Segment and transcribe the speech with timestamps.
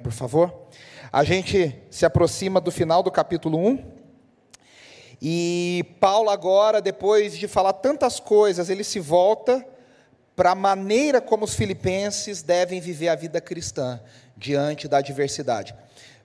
[0.00, 0.68] por favor.
[1.12, 3.92] A gente se aproxima do final do capítulo 1.
[5.20, 9.64] E Paulo, agora, depois de falar tantas coisas, ele se volta
[10.34, 14.00] para a maneira como os filipenses devem viver a vida cristã
[14.36, 15.74] diante da adversidade.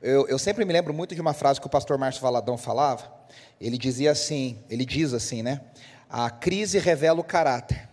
[0.02, 3.12] Eu, eu, sempre me lembro muito de uma frase que o pastor Márcio Valadão falava.
[3.60, 5.62] Ele dizia assim, ele diz assim, né?
[6.10, 7.90] A crise revela o caráter.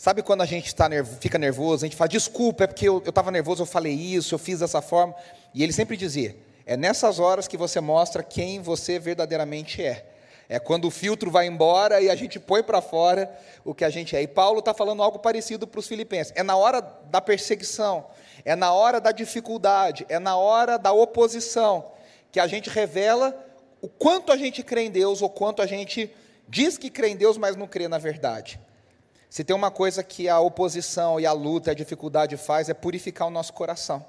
[0.00, 3.02] Sabe quando a gente tá nervo, fica nervoso, a gente fala, desculpa, é porque eu
[3.06, 5.14] estava nervoso, eu falei isso, eu fiz dessa forma.
[5.52, 10.06] E ele sempre dizia, é nessas horas que você mostra quem você verdadeiramente é.
[10.48, 13.30] É quando o filtro vai embora e a gente põe para fora
[13.62, 14.22] o que a gente é.
[14.22, 16.32] E Paulo está falando algo parecido para os filipenses.
[16.34, 18.06] É na hora da perseguição,
[18.42, 21.92] é na hora da dificuldade, é na hora da oposição
[22.32, 23.38] que a gente revela
[23.82, 26.10] o quanto a gente crê em Deus ou quanto a gente
[26.48, 28.58] diz que crê em Deus, mas não crê na verdade.
[29.30, 33.28] Se tem uma coisa que a oposição e a luta, a dificuldade faz, é purificar
[33.28, 34.04] o nosso coração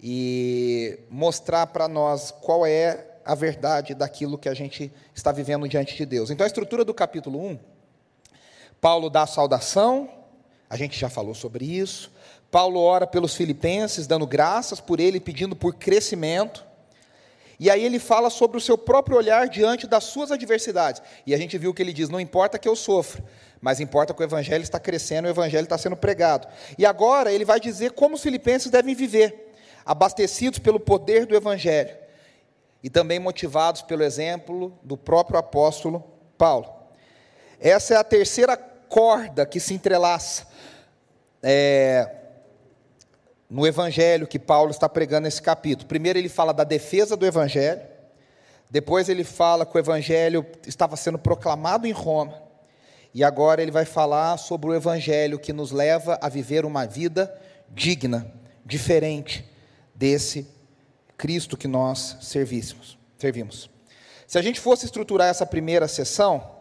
[0.00, 5.96] e mostrar para nós qual é a verdade daquilo que a gente está vivendo diante
[5.96, 6.30] de Deus.
[6.30, 7.58] Então, a estrutura do capítulo 1,
[8.80, 10.08] Paulo dá a saudação,
[10.70, 12.12] a gente já falou sobre isso.
[12.48, 16.64] Paulo ora pelos filipenses, dando graças por ele, pedindo por crescimento.
[17.58, 21.02] E aí ele fala sobre o seu próprio olhar diante das suas adversidades.
[21.26, 23.24] E a gente viu que ele diz: não importa que eu sofra,
[23.60, 26.46] mas importa que o evangelho está crescendo, o evangelho está sendo pregado.
[26.78, 29.52] E agora ele vai dizer como os filipenses devem viver,
[29.84, 31.96] abastecidos pelo poder do evangelho
[32.82, 36.04] e também motivados pelo exemplo do próprio apóstolo
[36.38, 36.72] Paulo.
[37.58, 40.46] Essa é a terceira corda que se entrelaça
[41.42, 42.08] é,
[43.48, 45.88] no evangelho que Paulo está pregando nesse capítulo.
[45.88, 47.82] Primeiro ele fala da defesa do evangelho,
[48.70, 52.45] depois ele fala que o evangelho estava sendo proclamado em Roma.
[53.16, 57.34] E agora ele vai falar sobre o Evangelho que nos leva a viver uma vida
[57.70, 58.30] digna,
[58.62, 59.42] diferente
[59.94, 60.46] desse
[61.16, 63.70] Cristo que nós servíssemos, servimos.
[64.26, 66.58] Se a gente fosse estruturar essa primeira sessão,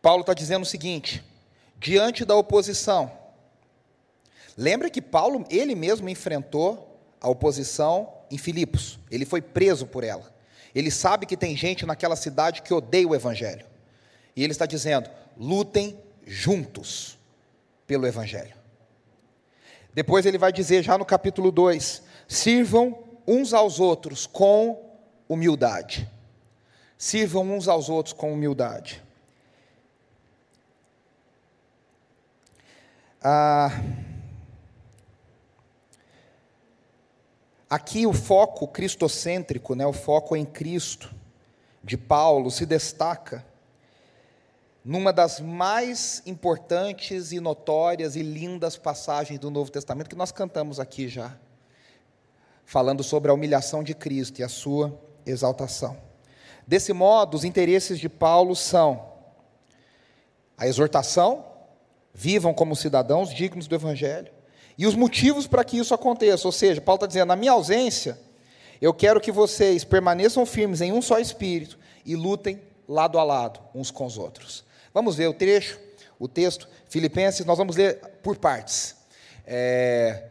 [0.00, 1.22] Paulo está dizendo o seguinte:
[1.76, 3.12] diante da oposição,
[4.56, 10.34] lembra que Paulo, ele mesmo enfrentou a oposição em Filipos, ele foi preso por ela.
[10.74, 13.68] Ele sabe que tem gente naquela cidade que odeia o Evangelho.
[14.34, 17.18] E ele está dizendo: lutem juntos
[17.86, 18.54] pelo Evangelho.
[19.92, 24.90] Depois ele vai dizer, já no capítulo 2: sirvam uns aos outros com
[25.28, 26.08] humildade.
[26.96, 29.02] Sirvam uns aos outros com humildade.
[33.22, 33.82] Ah,
[37.68, 41.14] aqui o foco cristocêntrico, né, o foco em Cristo,
[41.82, 43.44] de Paulo, se destaca
[44.84, 50.80] numa das mais importantes e notórias e lindas passagens do Novo Testamento que nós cantamos
[50.80, 51.36] aqui já,
[52.64, 55.96] falando sobre a humilhação de Cristo e a sua exaltação.
[56.66, 59.10] Desse modo, os interesses de Paulo são
[60.56, 61.44] a exortação,
[62.14, 64.32] vivam como cidadãos dignos do Evangelho,
[64.78, 66.48] e os motivos para que isso aconteça.
[66.48, 68.18] Ou seja, Paulo está dizendo: na minha ausência,
[68.80, 73.60] eu quero que vocês permaneçam firmes em um só espírito e lutem lado a lado
[73.74, 74.64] uns com os outros.
[74.92, 75.78] Vamos ver o trecho,
[76.18, 78.96] o texto, Filipenses, nós vamos ler por partes.
[79.46, 80.24] É,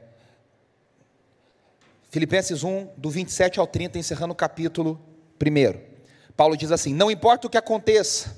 [2.09, 4.99] Filipenses 1, do 27 ao 30, encerrando o capítulo
[5.41, 5.79] 1.
[6.35, 8.35] Paulo diz assim: Não importa o que aconteça,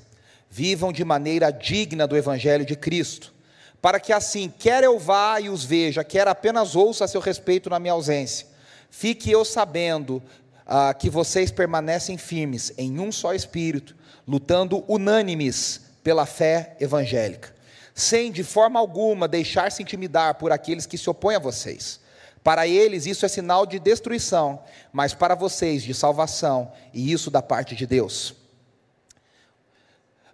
[0.48, 3.34] vivam de maneira digna do Evangelho de Cristo,
[3.80, 7.68] para que assim, quer eu vá e os veja, quer apenas ouça a seu respeito
[7.68, 8.46] na minha ausência,
[8.90, 10.22] fique eu sabendo
[10.64, 13.96] ah, que vocês permanecem firmes em um só espírito,
[14.26, 17.54] lutando unânimes pela fé evangélica,
[17.94, 22.00] sem de forma alguma deixar-se intimidar por aqueles que se opõem a vocês.
[22.42, 24.62] Para eles isso é sinal de destruição,
[24.92, 28.34] mas para vocês de salvação, e isso da parte de Deus.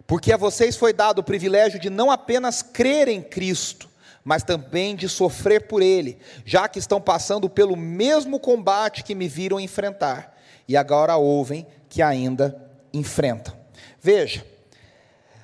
[0.07, 3.87] Porque a vocês foi dado o privilégio de não apenas crer em Cristo,
[4.23, 9.27] mas também de sofrer por Ele, já que estão passando pelo mesmo combate que me
[9.27, 10.35] viram enfrentar,
[10.67, 12.59] e agora ouvem que ainda
[12.91, 13.55] enfrentam.
[14.01, 14.43] Veja,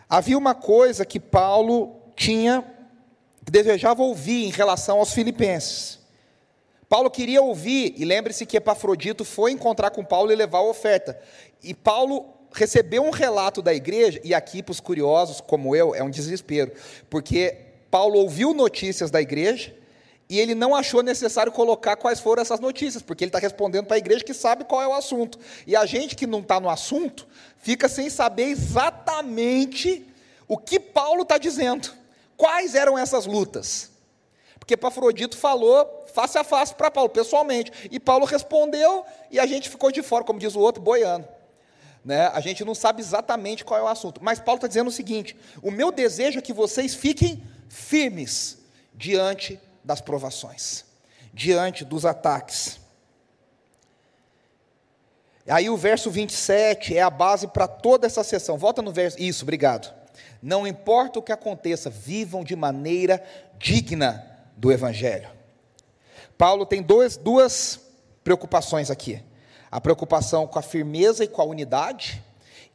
[0.09, 2.63] Havia uma coisa que Paulo tinha,
[3.43, 5.99] que desejava ouvir em relação aos filipenses.
[6.87, 11.19] Paulo queria ouvir, e lembre-se que Epafrodito foi encontrar com Paulo e levar a oferta.
[11.63, 16.03] E Paulo recebeu um relato da igreja, e aqui para os curiosos como eu, é
[16.03, 16.71] um desespero,
[17.09, 17.57] porque
[17.89, 19.75] Paulo ouviu notícias da igreja,
[20.27, 23.95] e ele não achou necessário colocar quais foram essas notícias, porque ele está respondendo para
[23.95, 25.37] a igreja que sabe qual é o assunto.
[25.67, 27.27] E a gente que não está no assunto,
[27.57, 30.05] fica sem saber exatamente
[30.47, 31.93] o que Paulo está dizendo.
[32.35, 33.91] Quais eram essas lutas?
[34.57, 37.71] Porque Pafrodito falou face a face para Paulo, pessoalmente.
[37.91, 41.27] E Paulo respondeu e a gente ficou de fora, como diz o outro, boiando.
[42.03, 42.27] Né?
[42.33, 44.23] A gente não sabe exatamente qual é o assunto.
[44.23, 48.57] Mas Paulo está dizendo o seguinte: o meu desejo é que vocês fiquem firmes
[48.93, 50.83] diante das provações,
[51.31, 52.79] diante dos ataques.
[55.47, 58.57] Aí o verso 27 é a base para toda essa sessão.
[58.57, 59.21] Volta no verso.
[59.21, 59.93] Isso, obrigado.
[60.41, 63.23] Não importa o que aconteça, vivam de maneira
[63.59, 64.25] digna
[64.57, 65.29] do Evangelho.
[66.35, 67.79] Paulo tem dois, duas
[68.23, 69.21] preocupações aqui:
[69.69, 72.23] a preocupação com a firmeza e com a unidade,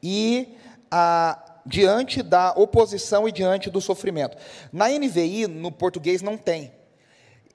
[0.01, 0.57] e
[0.89, 4.37] a, diante da oposição e diante do sofrimento.
[4.73, 6.73] Na NVI, no português, não tem.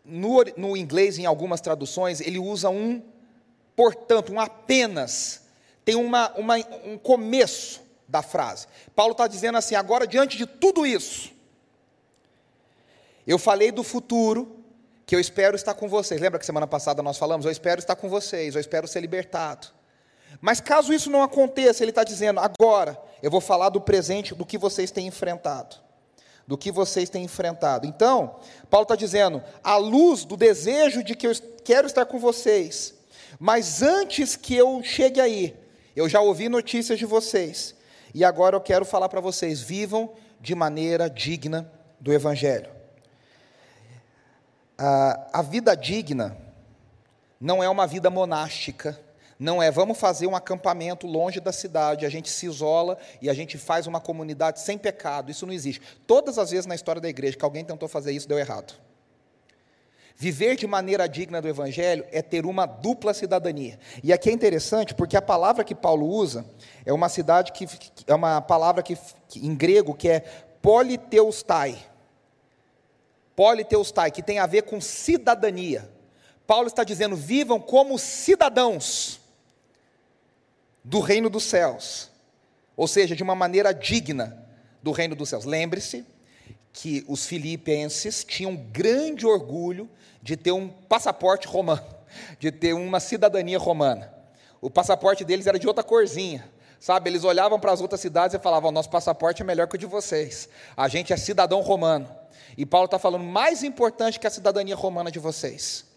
[0.06, 3.02] No, no inglês, em algumas traduções, ele usa um
[3.76, 5.42] portanto, um apenas.
[5.84, 6.56] Tem uma, uma
[6.86, 8.68] um começo da frase.
[8.96, 11.32] Paulo está dizendo assim: agora, diante de tudo isso,
[13.28, 14.64] eu falei do futuro,
[15.06, 16.20] que eu espero estar com vocês.
[16.20, 17.46] Lembra que semana passada nós falamos?
[17.46, 19.68] Eu espero estar com vocês, eu espero ser libertado.
[20.42, 24.46] Mas caso isso não aconteça, ele está dizendo: agora eu vou falar do presente, do
[24.46, 25.85] que vocês têm enfrentado.
[26.48, 27.88] Do que vocês têm enfrentado.
[27.88, 28.36] Então,
[28.70, 31.34] Paulo está dizendo: à luz do desejo de que eu
[31.64, 32.94] quero estar com vocês,
[33.40, 35.56] mas antes que eu chegue aí,
[35.96, 37.74] eu já ouvi notícias de vocês,
[38.14, 42.70] e agora eu quero falar para vocês: vivam de maneira digna do Evangelho.
[44.78, 46.38] a vida digna
[47.40, 49.00] não é uma vida monástica,
[49.38, 53.34] não é vamos fazer um acampamento longe da cidade, a gente se isola e a
[53.34, 55.30] gente faz uma comunidade sem pecado.
[55.30, 55.82] Isso não existe.
[56.08, 58.74] Todas as vezes na história da igreja que alguém tentou fazer isso, deu errado.
[60.18, 63.78] Viver de maneira digna do Evangelho é ter uma dupla cidadania.
[64.02, 66.46] E aqui é interessante porque a palavra que Paulo usa
[66.86, 67.68] é uma cidade que
[68.08, 68.98] é uma palavra que,
[69.28, 70.22] que em grego que é
[70.62, 71.78] politeustai.
[73.36, 75.90] Politeustai, que tem a ver com cidadania.
[76.48, 79.25] Paulo está dizendo: vivam como cidadãos
[80.86, 82.12] do reino dos céus,
[82.78, 84.46] ou seja, de uma maneira digna
[84.84, 85.44] do reino dos céus.
[85.44, 86.06] Lembre-se
[86.72, 89.90] que os filipenses tinham grande orgulho
[90.22, 91.84] de ter um passaporte romano,
[92.40, 94.14] de ter uma cidadania romana.
[94.62, 96.48] O passaporte deles era de outra corzinha,
[96.80, 97.10] sabe?
[97.10, 99.88] Eles olhavam para as outras cidades e falavam: nosso passaporte é melhor que o de
[99.88, 100.48] vocês.
[100.78, 102.08] A gente é cidadão romano.
[102.56, 105.95] E Paulo está falando: mais importante que a cidadania romana de vocês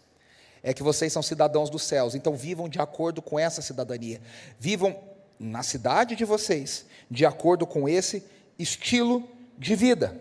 [0.63, 4.21] é que vocês são cidadãos dos céus, então vivam de acordo com essa cidadania.
[4.59, 4.97] Vivam
[5.39, 8.23] na cidade de vocês, de acordo com esse
[8.57, 9.27] estilo
[9.57, 10.19] de vida.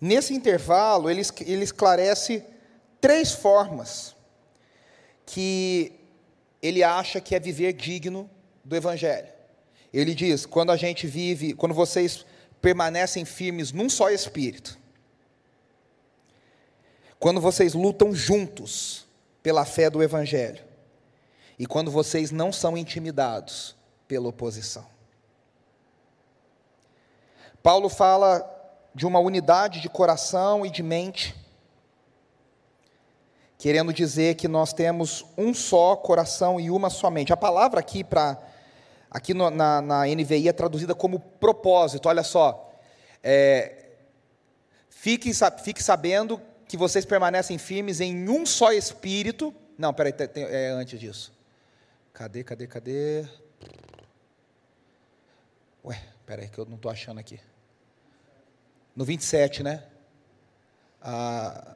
[0.00, 2.42] Nesse intervalo, ele, ele esclarece
[3.00, 4.14] três formas
[5.26, 5.92] que
[6.62, 8.28] ele acha que é viver digno
[8.64, 9.28] do Evangelho.
[9.92, 12.24] Ele diz: quando a gente vive, quando vocês
[12.60, 14.78] permanecem firmes num só espírito,
[17.20, 19.06] quando vocês lutam juntos
[19.42, 20.64] pela fé do Evangelho,
[21.58, 23.76] e quando vocês não são intimidados
[24.08, 24.86] pela oposição.
[27.62, 28.42] Paulo fala
[28.94, 31.36] de uma unidade de coração e de mente,
[33.58, 37.34] querendo dizer que nós temos um só coração e uma só mente.
[37.34, 38.38] A palavra aqui para
[39.10, 42.08] aqui no, na, na, NVI é traduzida como propósito.
[42.08, 42.72] Olha só,
[43.22, 43.90] é,
[44.88, 45.30] fique,
[45.62, 46.40] fique sabendo
[46.70, 49.52] que vocês permanecem firmes em um só espírito.
[49.76, 51.32] Não, peraí, tem, é antes disso.
[52.12, 53.24] Cadê, cadê, cadê?
[55.84, 57.40] Ué, peraí, que eu não estou achando aqui.
[58.94, 59.82] No 27, né?
[61.02, 61.74] Ah,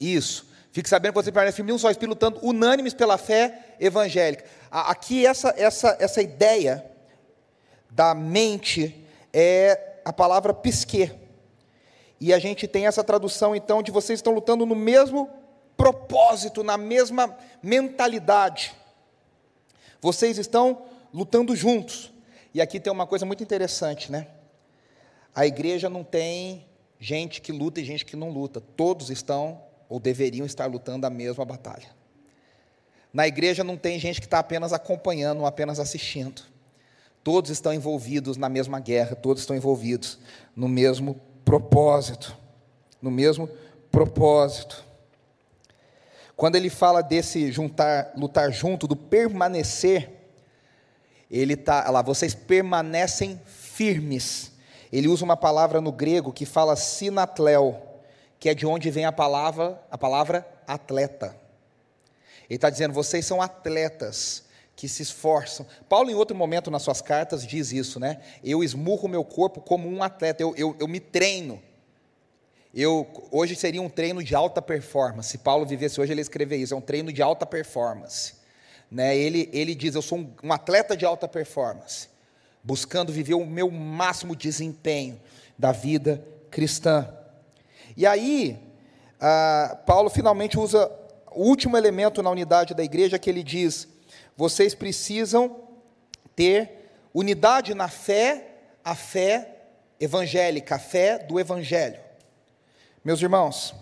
[0.00, 0.48] isso.
[0.72, 4.46] Fique sabendo que vocês permanecem firmes em um só espírito, lutando unânimes pela fé evangélica.
[4.70, 6.90] Aqui, essa, essa, essa ideia
[7.90, 11.12] da mente é a palavra pisque.
[12.20, 15.30] E a gente tem essa tradução, então, de vocês estão lutando no mesmo
[15.76, 18.74] propósito, na mesma mentalidade.
[20.00, 22.12] Vocês estão lutando juntos.
[22.52, 24.26] E aqui tem uma coisa muito interessante, né?
[25.34, 26.66] A igreja não tem
[26.98, 28.60] gente que luta e gente que não luta.
[28.60, 31.88] Todos estão ou deveriam estar lutando a mesma batalha.
[33.12, 36.42] Na igreja não tem gente que está apenas acompanhando apenas assistindo.
[37.24, 40.18] Todos estão envolvidos na mesma guerra, todos estão envolvidos
[40.54, 41.20] no mesmo
[41.50, 42.36] propósito,
[43.02, 43.50] no mesmo
[43.90, 44.84] propósito.
[46.36, 50.12] Quando ele fala desse juntar, lutar junto, do permanecer,
[51.28, 54.52] ele está lá, vocês permanecem firmes.
[54.92, 57.98] Ele usa uma palavra no grego que fala sinatlel,
[58.38, 61.34] que é de onde vem a palavra, a palavra atleta.
[62.48, 64.44] Ele está dizendo, vocês são atletas
[64.80, 65.66] que se esforçam.
[65.90, 68.18] Paulo, em outro momento nas suas cartas, diz isso, né?
[68.42, 71.60] Eu esmurro meu corpo como um atleta, eu, eu, eu me treino.
[72.72, 75.28] Eu, hoje seria um treino de alta performance.
[75.28, 76.72] Se Paulo vivesse hoje, ele escreveria isso.
[76.72, 78.36] É um treino de alta performance.
[78.90, 79.14] Né?
[79.14, 82.08] Ele, ele diz: Eu sou um, um atleta de alta performance,
[82.64, 85.20] buscando viver o meu máximo desempenho
[85.58, 87.06] da vida cristã.
[87.94, 88.58] E aí,
[89.20, 90.90] ah, Paulo finalmente usa
[91.32, 93.89] o último elemento na unidade da igreja que ele diz:
[94.40, 95.68] vocês precisam
[96.34, 99.66] ter unidade na fé, a fé
[100.00, 102.00] evangélica, a fé do evangelho.
[103.04, 103.74] Meus irmãos,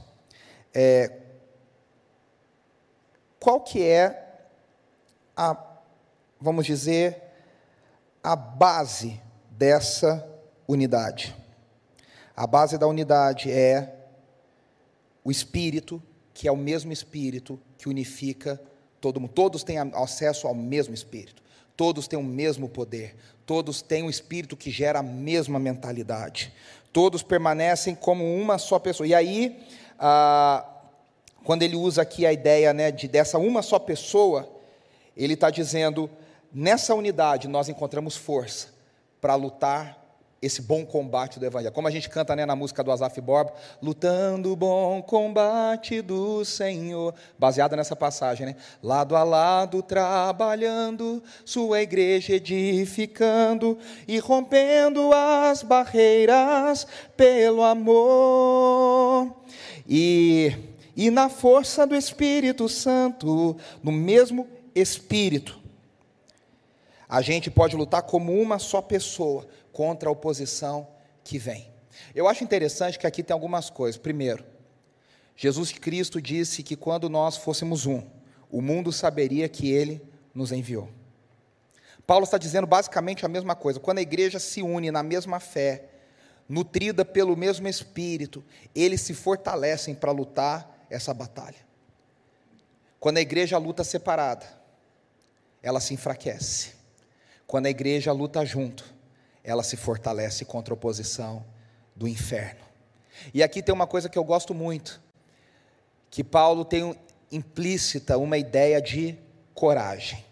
[0.75, 1.13] é,
[3.39, 4.37] qual que é
[5.37, 5.57] a,
[6.41, 7.23] vamos dizer,
[8.21, 9.23] a base
[9.53, 10.29] dessa
[10.67, 11.37] unidade?
[12.35, 13.95] A base da unidade é
[15.23, 16.03] o Espírito,
[16.35, 18.61] que é o mesmo Espírito que unifica
[19.01, 19.27] todo.
[19.29, 21.43] Todos têm acesso ao mesmo Espírito.
[21.77, 23.15] Todos têm o mesmo poder.
[23.47, 26.53] Todos têm um Espírito que gera a mesma mentalidade
[26.93, 29.07] todos permanecem como uma só pessoa.
[29.07, 29.65] E aí,
[29.99, 30.67] ah,
[31.45, 34.49] quando ele usa aqui a ideia né, de dessa uma só pessoa,
[35.17, 36.11] ele está dizendo:
[36.53, 38.69] nessa unidade nós encontramos força
[39.21, 39.97] para lutar
[40.41, 41.75] esse bom combate do Evangelho.
[41.75, 43.53] Como a gente canta né, na música do Asaf Borba,
[43.83, 48.57] lutando o bom combate do Senhor, baseada nessa passagem, né?
[48.83, 59.35] Lado a lado, trabalhando, sua igreja edificando e rompendo as barreiras pelo amor.
[59.89, 60.53] E,
[60.97, 65.59] e na força do Espírito Santo, no mesmo Espírito,
[67.09, 69.47] a gente pode lutar como uma só pessoa
[69.79, 70.89] contra a oposição
[71.23, 71.71] que vem.
[72.13, 73.97] Eu acho interessante que aqui tem algumas coisas.
[73.97, 74.45] Primeiro,
[75.37, 78.03] Jesus Cristo disse que quando nós fôssemos um,
[78.51, 80.03] o mundo saberia que ele
[80.35, 80.89] nos enviou.
[82.05, 83.79] Paulo está dizendo basicamente a mesma coisa.
[83.79, 85.85] Quando a igreja se une na mesma fé,
[86.49, 88.45] nutrida pelo mesmo Espírito,
[88.75, 91.69] eles se fortalecem para lutar essa batalha.
[92.99, 94.45] Quando a igreja luta separada,
[95.63, 96.73] ela se enfraquece.
[97.47, 98.98] Quando a igreja luta junto,
[99.49, 101.43] ela se fortalece contra a oposição
[101.97, 102.61] do inferno.
[103.33, 105.01] E aqui tem uma coisa que eu gosto muito,
[106.11, 106.95] que Paulo tem
[107.33, 109.17] implícita uma ideia de
[109.55, 110.23] coragem.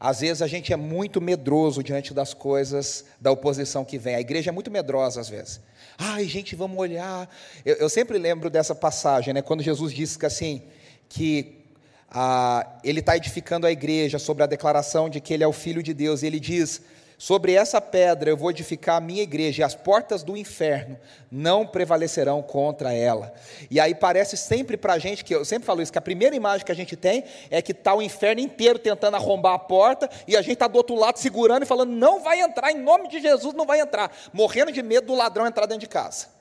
[0.00, 4.16] Às vezes a gente é muito medroso diante das coisas da oposição que vem.
[4.16, 5.60] A igreja é muito medrosa às vezes.
[5.96, 7.30] Ai, gente, vamos olhar.
[7.64, 9.42] Eu, eu sempre lembro dessa passagem, né?
[9.42, 10.62] Quando Jesus disse que assim
[11.08, 11.64] que
[12.10, 15.82] ah, ele está edificando a igreja sobre a declaração de que ele é o Filho
[15.82, 16.22] de Deus.
[16.22, 16.82] E ele diz:
[17.18, 20.98] Sobre essa pedra eu vou edificar a minha igreja, e as portas do inferno
[21.30, 23.32] não prevalecerão contra ela.
[23.70, 26.36] E aí parece sempre para a gente, que eu sempre falo isso, que a primeira
[26.36, 30.10] imagem que a gente tem é que está o inferno inteiro tentando arrombar a porta,
[30.28, 33.08] e a gente está do outro lado segurando e falando: não vai entrar, em nome
[33.08, 36.35] de Jesus não vai entrar, morrendo de medo do ladrão entrar dentro de casa.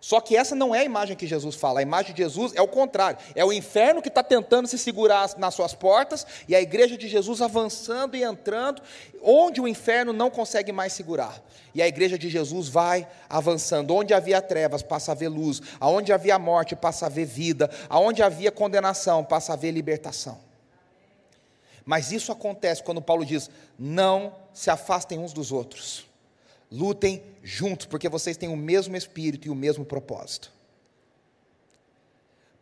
[0.00, 1.80] Só que essa não é a imagem que Jesus fala.
[1.80, 3.18] A imagem de Jesus é o contrário.
[3.34, 7.06] É o inferno que está tentando se segurar nas suas portas e a igreja de
[7.06, 8.80] Jesus avançando e entrando,
[9.22, 11.42] onde o inferno não consegue mais segurar.
[11.74, 13.94] E a igreja de Jesus vai avançando.
[13.94, 15.60] Onde havia trevas, passa a ver luz.
[15.78, 17.70] Aonde havia morte, passa a ver vida.
[17.88, 20.38] Aonde havia condenação, passa a ver libertação.
[21.84, 26.09] Mas isso acontece quando Paulo diz: não se afastem uns dos outros.
[26.70, 30.52] Lutem juntos, porque vocês têm o mesmo espírito e o mesmo propósito.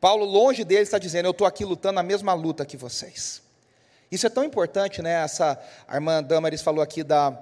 [0.00, 3.42] Paulo, longe dele, está dizendo: Eu estou aqui lutando a mesma luta que vocês.
[4.10, 5.22] Isso é tão importante, né?
[5.22, 7.38] Essa, a irmã Damaris falou aqui da,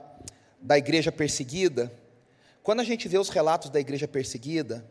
[0.61, 1.93] da igreja perseguida.
[2.63, 4.85] Quando a gente vê os relatos da igreja perseguida,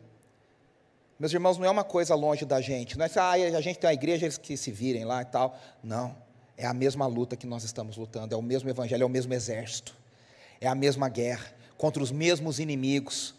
[1.18, 2.96] meus irmãos, não é uma coisa longe da gente.
[2.96, 5.58] Não é que ah, a gente tem uma igreja que se virem lá e tal.
[5.82, 6.16] Não.
[6.56, 8.34] É a mesma luta que nós estamos lutando.
[8.34, 9.94] É o mesmo evangelho, é o mesmo exército.
[10.58, 13.34] É a mesma guerra contra os mesmos inimigos.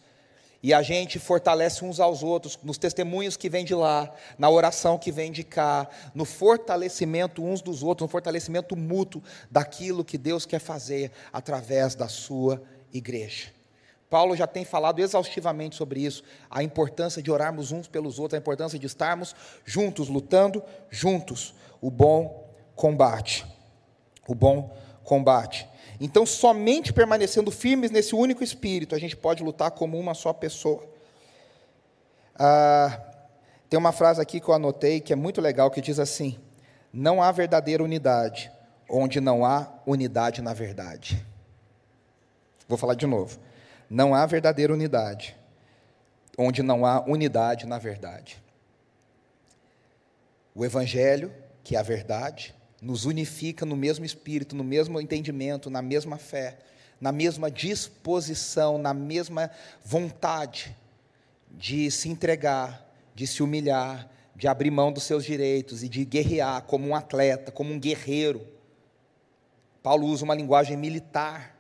[0.62, 4.98] E a gente fortalece uns aos outros, nos testemunhos que vêm de lá, na oração
[4.98, 10.46] que vem de cá, no fortalecimento uns dos outros, no fortalecimento mútuo daquilo que Deus
[10.46, 13.58] quer fazer através da sua igreja.
[14.10, 18.42] Paulo já tem falado exaustivamente sobre isso, a importância de orarmos uns pelos outros, a
[18.42, 23.46] importância de estarmos juntos, lutando juntos, o bom combate.
[24.26, 25.68] O bom combate.
[26.00, 30.84] Então, somente permanecendo firmes nesse único espírito, a gente pode lutar como uma só pessoa.
[32.36, 33.00] Ah,
[33.70, 36.38] tem uma frase aqui que eu anotei que é muito legal, que diz assim:
[36.94, 38.52] Não há verdadeira unidade
[38.90, 41.26] onde não há unidade na verdade.
[42.68, 43.38] Vou falar de novo.
[43.90, 45.36] Não há verdadeira unidade
[46.38, 48.42] onde não há unidade na verdade.
[50.54, 55.82] O Evangelho, que é a verdade, nos unifica no mesmo espírito, no mesmo entendimento, na
[55.82, 56.58] mesma fé,
[57.00, 59.50] na mesma disposição, na mesma
[59.84, 60.76] vontade
[61.52, 66.62] de se entregar, de se humilhar, de abrir mão dos seus direitos e de guerrear
[66.64, 68.48] como um atleta, como um guerreiro.
[69.82, 71.58] Paulo usa uma linguagem militar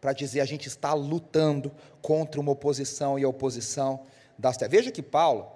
[0.00, 1.70] para dizer a gente está lutando
[2.00, 4.06] contra uma oposição e a oposição
[4.38, 4.78] das trevas.
[4.78, 5.46] Veja que Paulo,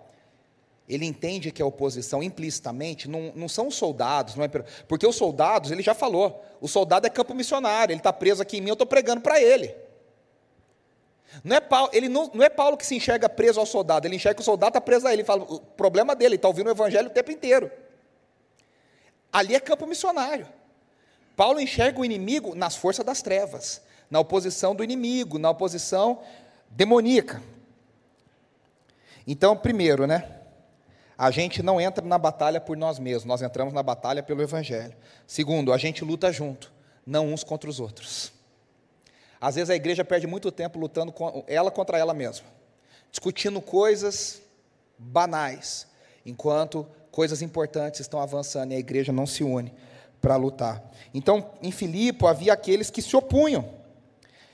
[0.89, 5.17] ele entende que a oposição implicitamente não, não são os soldados, não é, porque os
[5.17, 8.69] soldados, ele já falou, o soldado é campo missionário, ele está preso aqui em mim,
[8.69, 9.75] eu estou pregando para ele.
[11.43, 14.17] Não é, Paulo, ele não, não é Paulo que se enxerga preso ao soldado, ele
[14.17, 15.23] enxerga que o soldado está preso a ele.
[15.23, 17.71] Ele fala, o problema dele, ele está ouvindo o evangelho o tempo inteiro.
[19.33, 20.47] Ali é campo missionário.
[21.35, 26.21] Paulo enxerga o inimigo nas forças das trevas, na oposição do inimigo, na oposição
[26.71, 27.43] demoníaca.
[29.27, 30.44] Então, primeiro, né?
[31.17, 34.95] A gente não entra na batalha por nós mesmos, nós entramos na batalha pelo Evangelho.
[35.27, 36.73] Segundo, a gente luta junto,
[37.07, 38.33] não uns contra os outros.
[39.41, 42.47] Às vezes a igreja perde muito tempo lutando com ela contra ela mesma,
[43.11, 44.43] discutindo coisas
[44.99, 45.87] banais,
[46.25, 49.73] enquanto coisas importantes estão avançando e a igreja não se une
[50.21, 50.83] para lutar.
[51.13, 53.69] Então, em Filipe havia aqueles que se opunham.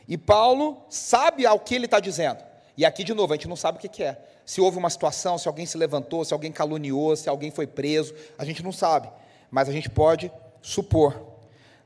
[0.07, 2.43] E Paulo sabe ao que ele está dizendo.
[2.77, 4.19] E aqui, de novo, a gente não sabe o que, que é.
[4.51, 8.13] Se houve uma situação, se alguém se levantou, se alguém caluniou, se alguém foi preso,
[8.37, 9.09] a gente não sabe.
[9.49, 10.29] Mas a gente pode
[10.61, 11.15] supor.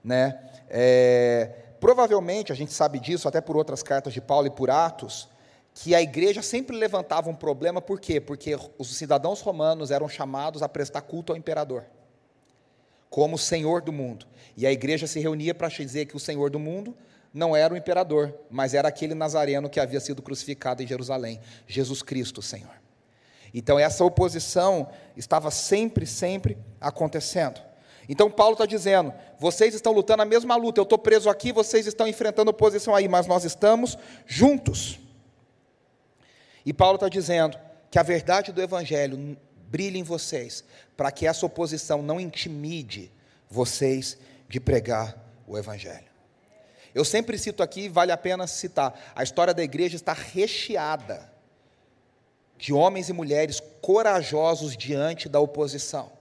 [0.02, 0.40] Né?
[0.70, 5.28] É, Provavelmente, a gente sabe disso até por outras cartas de Paulo e por Atos,
[5.74, 8.18] que a igreja sempre levantava um problema, por quê?
[8.18, 11.84] Porque os cidadãos romanos eram chamados a prestar culto ao imperador,
[13.10, 14.26] como senhor do mundo.
[14.56, 16.96] E a igreja se reunia para dizer que o senhor do mundo
[17.34, 22.00] não era o imperador, mas era aquele nazareno que havia sido crucificado em Jerusalém, Jesus
[22.00, 22.80] Cristo, Senhor.
[23.52, 27.60] Então, essa oposição estava sempre, sempre acontecendo.
[28.08, 31.86] Então Paulo está dizendo: vocês estão lutando a mesma luta, eu estou preso aqui, vocês
[31.86, 35.00] estão enfrentando oposição aí, mas nós estamos juntos.
[36.66, 37.58] E Paulo está dizendo
[37.90, 39.36] que a verdade do Evangelho
[39.68, 40.64] brilhe em vocês,
[40.96, 43.10] para que essa oposição não intimide
[43.48, 46.13] vocês de pregar o Evangelho.
[46.94, 51.32] Eu sempre cito aqui, vale a pena citar, a história da igreja está recheada
[52.56, 56.12] de homens e mulheres corajosos diante da oposição.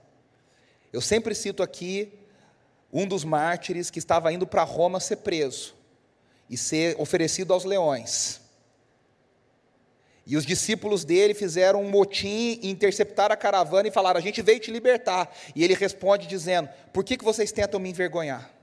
[0.92, 2.12] Eu sempre cito aqui
[2.92, 5.74] um dos mártires que estava indo para Roma ser preso
[6.50, 8.40] e ser oferecido aos leões.
[10.26, 14.58] E os discípulos dele fizeram um motim interceptaram a caravana e falaram: A gente veio
[14.58, 15.30] te libertar.
[15.54, 18.53] E ele responde dizendo: Por que, que vocês tentam me envergonhar?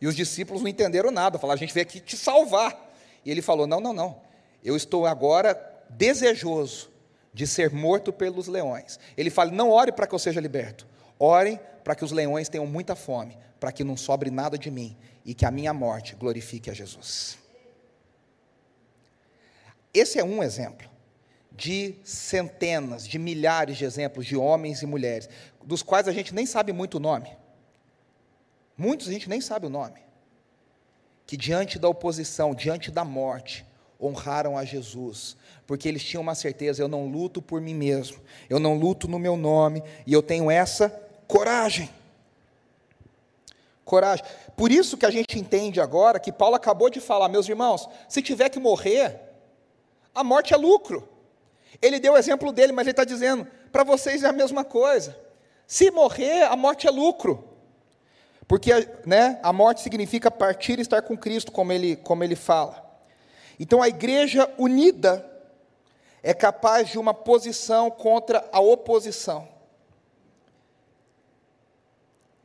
[0.00, 2.90] E os discípulos não entenderam nada, falaram: A gente veio aqui te salvar.
[3.24, 4.20] E ele falou: Não, não, não.
[4.64, 6.90] Eu estou agora desejoso
[7.32, 8.98] de ser morto pelos leões.
[9.16, 10.86] Ele fala: Não ore para que eu seja liberto.
[11.18, 14.96] Orem para que os leões tenham muita fome, para que não sobre nada de mim
[15.24, 17.38] e que a minha morte glorifique a Jesus.
[19.92, 20.88] Esse é um exemplo
[21.50, 25.28] de centenas, de milhares de exemplos de homens e mulheres,
[25.64, 27.30] dos quais a gente nem sabe muito o nome.
[28.78, 30.00] Muitos a gente nem sabe o nome.
[31.26, 33.66] Que diante da oposição, diante da morte,
[34.00, 35.36] honraram a Jesus,
[35.66, 39.18] porque eles tinham uma certeza: eu não luto por mim mesmo, eu não luto no
[39.18, 41.90] meu nome, e eu tenho essa Coragem.
[43.84, 44.24] Coragem.
[44.56, 48.22] Por isso que a gente entende agora que Paulo acabou de falar, meus irmãos, se
[48.22, 49.20] tiver que morrer,
[50.14, 51.06] a morte é lucro.
[51.82, 55.16] Ele deu o exemplo dele, mas ele está dizendo, para vocês é a mesma coisa.
[55.66, 57.44] Se morrer, a morte é lucro.
[58.48, 58.72] Porque
[59.04, 62.82] né, a morte significa partir e estar com Cristo, como ele, como ele fala.
[63.60, 65.24] Então a igreja unida
[66.22, 69.46] é capaz de uma posição contra a oposição.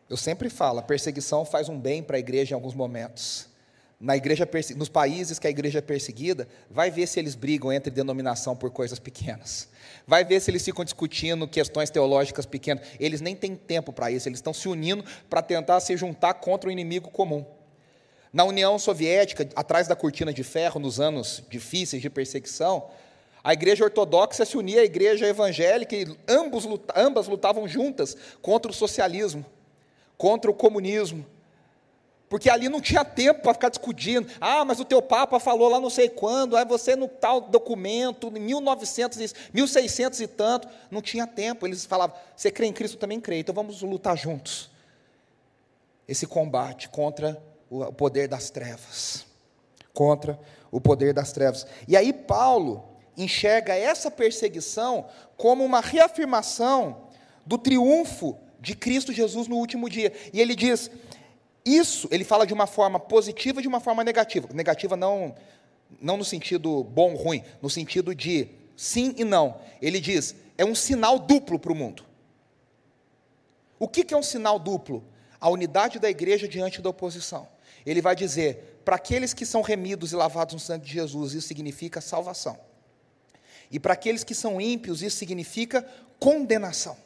[0.09, 3.47] Eu sempre falo, a perseguição faz um bem para a igreja em alguns momentos.
[4.03, 7.89] Na igreja, nos países que a igreja é perseguida, vai ver se eles brigam entre
[7.89, 9.69] denominação por coisas pequenas.
[10.05, 12.85] Vai ver se eles ficam discutindo questões teológicas pequenas.
[12.99, 16.67] Eles nem têm tempo para isso, eles estão se unindo para tentar se juntar contra
[16.67, 17.45] o inimigo comum.
[18.33, 22.89] Na União Soviética, atrás da cortina de ferro, nos anos difíceis de perseguição,
[23.41, 28.75] a igreja ortodoxa se unia à igreja evangélica e ambos, ambas lutavam juntas contra o
[28.75, 29.45] socialismo
[30.23, 31.25] contra o comunismo.
[32.33, 34.27] Porque ali não tinha tempo para ficar discutindo.
[34.41, 38.33] Ah, mas o teu Papa falou lá não sei quando, aí você no tal documento,
[38.35, 41.67] em 1900, 1600 e tanto, não tinha tempo.
[41.67, 44.71] Eles falavam, você crê em Cristo, também crê, então vamos lutar juntos.
[46.07, 49.27] Esse combate contra o poder das trevas.
[49.93, 50.39] Contra
[50.71, 51.67] o poder das trevas.
[51.87, 52.83] E aí Paulo
[53.15, 55.05] enxerga essa perseguição
[55.37, 57.09] como uma reafirmação
[57.45, 60.11] do triunfo de Cristo Jesus no último dia.
[60.33, 60.89] E ele diz:
[61.65, 64.49] isso, ele fala de uma forma positiva e de uma forma negativa.
[64.53, 65.33] Negativa não,
[66.01, 69.59] não no sentido bom, ruim, no sentido de sim e não.
[69.81, 72.03] Ele diz: é um sinal duplo para o mundo.
[73.79, 75.03] O que, que é um sinal duplo?
[75.39, 77.47] A unidade da igreja diante da oposição.
[77.85, 81.47] Ele vai dizer: para aqueles que são remidos e lavados no sangue de Jesus, isso
[81.47, 82.57] significa salvação.
[83.71, 85.85] E para aqueles que são ímpios, isso significa
[86.19, 86.97] condenação.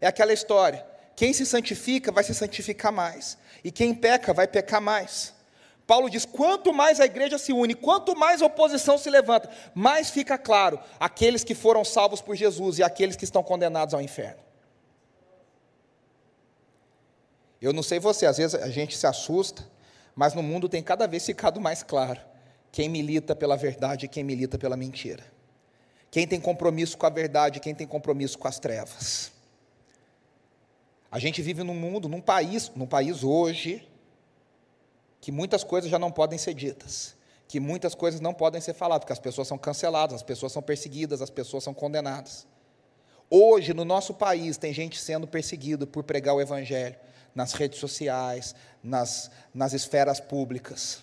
[0.00, 4.80] É aquela história: quem se santifica vai se santificar mais, e quem peca vai pecar
[4.80, 5.32] mais.
[5.86, 10.10] Paulo diz: quanto mais a igreja se une, quanto mais a oposição se levanta, mais
[10.10, 14.42] fica claro aqueles que foram salvos por Jesus e aqueles que estão condenados ao inferno.
[17.60, 19.66] Eu não sei você, às vezes a gente se assusta,
[20.14, 22.20] mas no mundo tem cada vez ficado mais claro
[22.70, 25.24] quem milita pela verdade e quem milita pela mentira.
[26.10, 29.33] Quem tem compromisso com a verdade e quem tem compromisso com as trevas.
[31.14, 33.88] A gente vive num mundo, num país, num país hoje,
[35.20, 37.14] que muitas coisas já não podem ser ditas,
[37.46, 40.60] que muitas coisas não podem ser faladas, porque as pessoas são canceladas, as pessoas são
[40.60, 42.48] perseguidas, as pessoas são condenadas.
[43.30, 46.96] Hoje, no nosso país, tem gente sendo perseguida por pregar o Evangelho
[47.32, 51.00] nas redes sociais, nas, nas esferas públicas.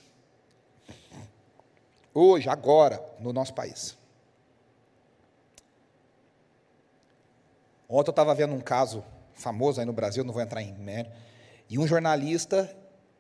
[2.13, 3.97] Hoje, agora, no nosso país.
[7.87, 9.05] Ontem eu estava vendo um caso
[9.41, 11.15] famoso aí no Brasil, não vou entrar em mérito.
[11.69, 12.73] E um jornalista,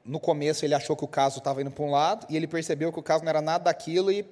[0.05, 2.91] no começo, ele achou que o caso estava indo para um lado, e ele percebeu
[2.91, 4.25] que o caso não era nada daquilo e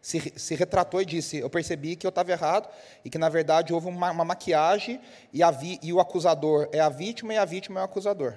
[0.00, 2.68] se, se retratou e disse: Eu percebi que eu estava errado
[3.04, 5.00] e que, na verdade, houve uma, uma maquiagem
[5.32, 8.34] e, vi, e o acusador é a vítima e a vítima é o acusador.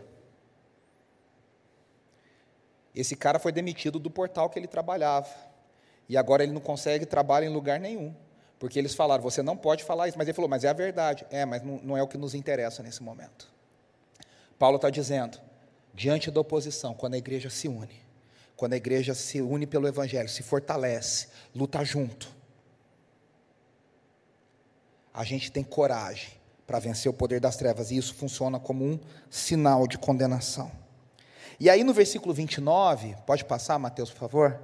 [2.93, 5.27] Esse cara foi demitido do portal que ele trabalhava.
[6.07, 8.15] E agora ele não consegue trabalhar em lugar nenhum.
[8.59, 10.17] Porque eles falaram, você não pode falar isso.
[10.17, 11.25] Mas ele falou, mas é a verdade.
[11.29, 13.53] É, mas não, não é o que nos interessa nesse momento.
[14.57, 15.39] Paulo está dizendo,
[15.93, 18.01] diante da oposição, quando a igreja se une,
[18.55, 22.33] quando a igreja se une pelo Evangelho, se fortalece, luta junto,
[25.13, 26.29] a gente tem coragem
[26.67, 30.71] para vencer o poder das trevas, e isso funciona como um sinal de condenação.
[31.59, 34.59] E aí no versículo 29, pode passar, Mateus, por favor?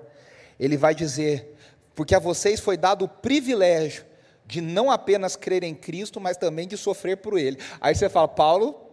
[0.59, 1.57] Ele vai dizer:
[1.95, 4.05] porque a vocês foi dado o privilégio
[4.45, 7.57] de não apenas crer em Cristo, mas também de sofrer por Ele.
[7.79, 8.89] Aí você fala, Paulo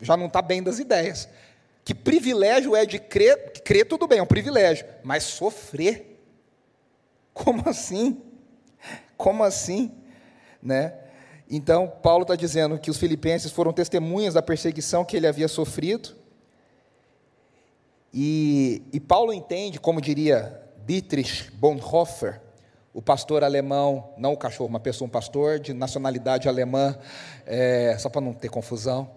[0.00, 1.28] já não está bem das ideias.
[1.84, 3.52] Que privilégio é de crer?
[3.64, 6.20] Crer tudo bem, é um privilégio, mas sofrer?
[7.34, 8.22] Como assim?
[9.16, 9.92] Como assim?
[10.62, 10.94] Né?
[11.50, 16.16] Então, Paulo está dizendo que os filipenses foram testemunhas da perseguição que ele havia sofrido.
[18.14, 22.40] E, e Paulo entende, como diria Dietrich Bonhoeffer,
[22.92, 26.98] o pastor alemão, não o cachorro, uma pessoa, um pastor de nacionalidade alemã,
[27.46, 29.10] é, só para não ter confusão,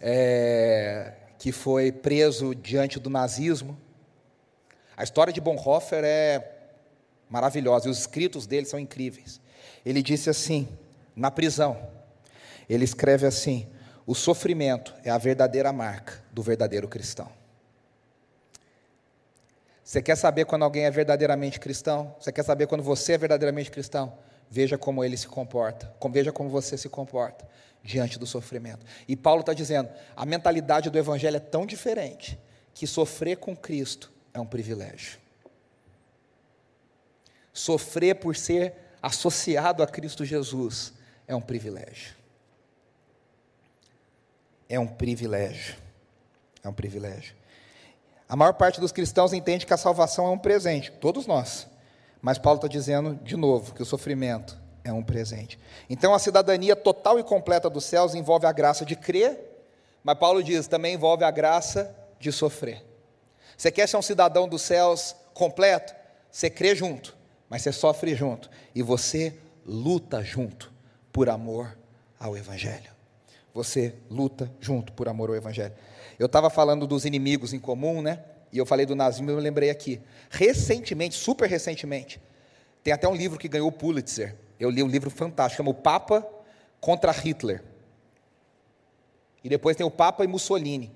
[0.00, 3.78] é, que foi preso diante do nazismo.
[4.96, 6.50] A história de Bonhoeffer é
[7.28, 9.40] maravilhosa, e os escritos dele são incríveis.
[9.84, 10.68] Ele disse assim,
[11.16, 11.76] na prisão,
[12.68, 13.66] ele escreve assim:
[14.06, 17.28] o sofrimento é a verdadeira marca do verdadeiro cristão.
[19.92, 22.16] Você quer saber quando alguém é verdadeiramente cristão?
[22.18, 24.16] Você quer saber quando você é verdadeiramente cristão?
[24.50, 27.46] Veja como ele se comporta, veja como você se comporta
[27.84, 28.86] diante do sofrimento.
[29.06, 32.40] E Paulo está dizendo: a mentalidade do Evangelho é tão diferente
[32.72, 35.18] que sofrer com Cristo é um privilégio.
[37.52, 40.94] Sofrer por ser associado a Cristo Jesus
[41.28, 42.16] é um privilégio.
[44.70, 45.76] É um privilégio.
[46.64, 47.41] É um privilégio.
[48.32, 51.66] A maior parte dos cristãos entende que a salvação é um presente, todos nós.
[52.22, 55.58] Mas Paulo está dizendo, de novo, que o sofrimento é um presente.
[55.90, 59.38] Então, a cidadania total e completa dos céus envolve a graça de crer,
[60.02, 62.82] mas Paulo diz, também envolve a graça de sofrer.
[63.54, 65.94] Você quer ser um cidadão dos céus completo?
[66.30, 67.14] Você crê junto,
[67.50, 68.48] mas você sofre junto.
[68.74, 70.72] E você luta junto
[71.12, 71.76] por amor
[72.18, 72.92] ao Evangelho.
[73.52, 75.74] Você luta junto por amor ao Evangelho.
[76.22, 78.22] Eu estava falando dos inimigos em comum, né?
[78.52, 80.00] E eu falei do nazismo, eu me lembrei aqui.
[80.30, 82.22] Recentemente, super recentemente,
[82.84, 84.36] tem até um livro que ganhou o Pulitzer.
[84.60, 86.24] Eu li um livro fantástico, chama O Papa
[86.80, 87.64] contra Hitler.
[89.42, 90.92] E depois tem o Papa e Mussolini.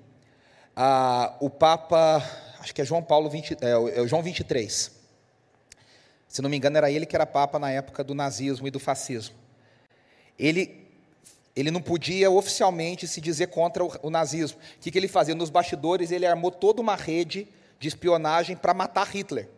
[0.73, 2.23] Ah, o Papa,
[2.61, 4.91] acho que é João Paulo 20, é, é João 23.
[6.25, 8.79] Se não me engano, era ele que era Papa na época do nazismo e do
[8.79, 9.35] fascismo.
[10.39, 10.86] Ele
[11.57, 14.59] ele não podia oficialmente se dizer contra o, o nazismo.
[14.59, 15.33] O que, que ele fazia?
[15.33, 17.47] Nos bastidores, ele armou toda uma rede
[17.79, 19.49] de espionagem para matar Hitler.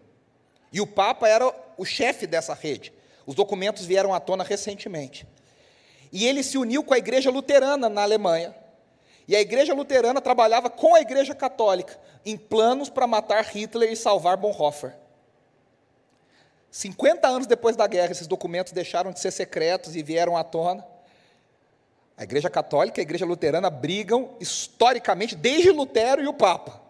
[0.72, 2.94] E o Papa era o chefe dessa rede.
[3.26, 5.28] Os documentos vieram à tona recentemente.
[6.10, 8.56] E ele se uniu com a igreja luterana na Alemanha.
[9.28, 13.96] E a igreja luterana trabalhava com a igreja católica em planos para matar Hitler e
[13.98, 14.96] salvar Bonhoeffer.
[16.72, 20.86] 50 anos depois da guerra, esses documentos deixaram de ser secretos e vieram à tona.
[22.20, 26.82] A Igreja Católica e a Igreja Luterana brigam historicamente desde Lutero e o Papa.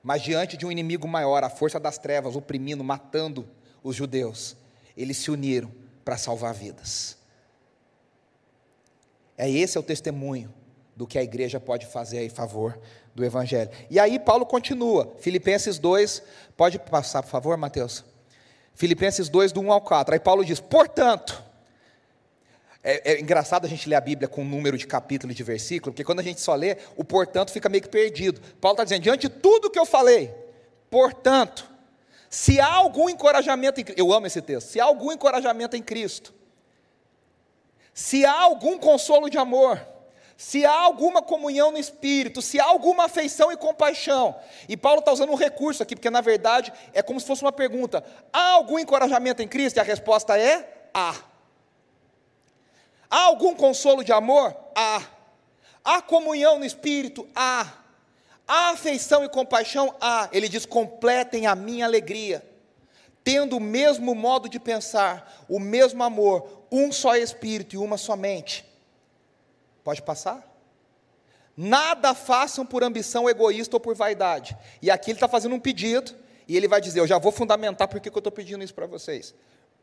[0.00, 3.48] Mas diante de um inimigo maior, a força das trevas, oprimindo, matando
[3.82, 4.56] os judeus,
[4.96, 5.72] eles se uniram
[6.04, 7.18] para salvar vidas.
[9.36, 10.54] É esse é o testemunho
[10.94, 12.78] do que a igreja pode fazer em favor
[13.16, 13.72] do evangelho.
[13.90, 16.22] E aí Paulo continua, Filipenses 2,
[16.56, 18.04] pode passar, por favor, Mateus?
[18.74, 20.14] Filipenses 2, do 1 ao 4.
[20.14, 21.47] Aí Paulo diz: Portanto,
[22.82, 25.92] é, é, engraçado a gente ler a Bíblia com número de capítulo e de versículo,
[25.92, 28.40] porque quando a gente só lê, o portanto fica meio que perdido.
[28.60, 30.32] Paulo está dizendo: diante de tudo que eu falei,
[30.88, 31.68] portanto,
[32.30, 36.32] se há algum encorajamento em eu amo esse texto, se há algum encorajamento em Cristo,
[37.92, 39.84] se há algum consolo de amor,
[40.36, 44.36] se há alguma comunhão no Espírito, se há alguma afeição e compaixão.
[44.68, 47.50] E Paulo está usando um recurso aqui, porque na verdade é como se fosse uma
[47.50, 49.78] pergunta: há algum encorajamento em Cristo?
[49.78, 51.27] E a resposta é: há.
[53.10, 54.54] Há algum consolo de amor?
[54.74, 55.02] Há.
[55.84, 57.26] Há comunhão no Espírito?
[57.34, 57.72] Há.
[58.46, 59.94] Há afeição e compaixão?
[60.00, 60.28] Há.
[60.32, 62.46] Ele diz: completem a minha alegria,
[63.24, 68.16] tendo o mesmo modo de pensar, o mesmo amor, um só Espírito e uma só
[68.16, 68.68] mente
[69.88, 70.46] Pode passar?
[71.56, 74.54] Nada façam por ambição egoísta ou por vaidade.
[74.82, 76.14] E aqui ele está fazendo um pedido,
[76.46, 78.86] e ele vai dizer: Eu já vou fundamentar por que eu estou pedindo isso para
[78.86, 79.34] vocês.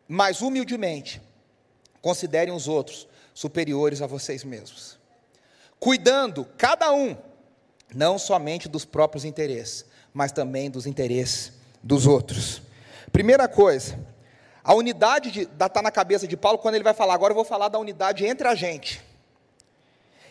[0.08, 1.20] Mas humildemente,
[2.02, 4.98] considerem os outros superiores a vocês mesmos.
[5.80, 7.16] Cuidando, cada um,
[7.94, 11.52] não somente dos próprios interesses, mas também dos interesses
[11.84, 12.62] dos outros.
[13.12, 14.00] Primeira coisa,
[14.64, 17.14] a unidade está na cabeça de Paulo quando ele vai falar.
[17.14, 19.04] Agora eu vou falar da unidade entre a gente.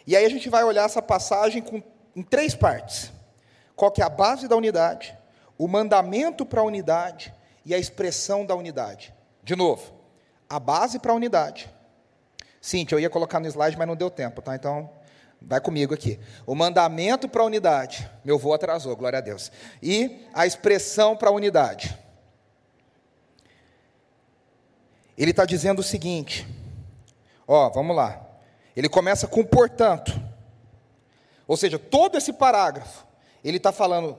[0.07, 1.83] E aí a gente vai olhar essa passagem com,
[2.17, 3.13] em três partes.
[3.77, 5.17] Qual que é a base da unidade,
[5.57, 7.33] o mandamento para a unidade
[7.65, 9.15] e a expressão da unidade.
[9.43, 9.93] De novo,
[10.49, 11.71] a base para a unidade.
[12.65, 14.55] Cíntia, eu ia colocar no slide, mas não deu tempo, tá?
[14.55, 14.89] Então,
[15.39, 16.19] vai comigo aqui.
[16.47, 18.11] O mandamento para a unidade.
[18.25, 19.53] Meu voo atrasou, glória a Deus.
[19.83, 21.95] E a expressão para a unidade.
[25.15, 26.49] Ele está dizendo o seguinte,
[27.47, 28.27] ó, vamos lá.
[28.75, 30.19] Ele começa com portanto.
[31.47, 33.07] Ou seja, todo esse parágrafo,
[33.45, 34.19] ele está falando,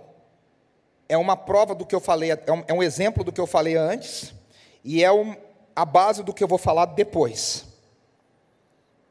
[1.10, 3.48] é uma prova do que eu falei, é um, é um, exemplo do que eu
[3.48, 4.36] falei antes,
[4.84, 5.36] e é um,
[5.76, 7.74] a base do que eu vou falar depois.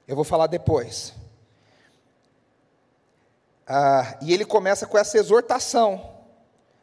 [0.07, 1.14] Eu vou falar depois.
[3.67, 6.12] Ah, e ele começa com essa exortação.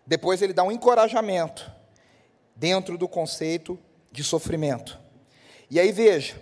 [0.06, 1.72] Depois ele dá um encorajamento
[2.56, 3.80] dentro do conceito
[4.12, 5.00] de sofrimento.
[5.70, 6.40] E aí veja,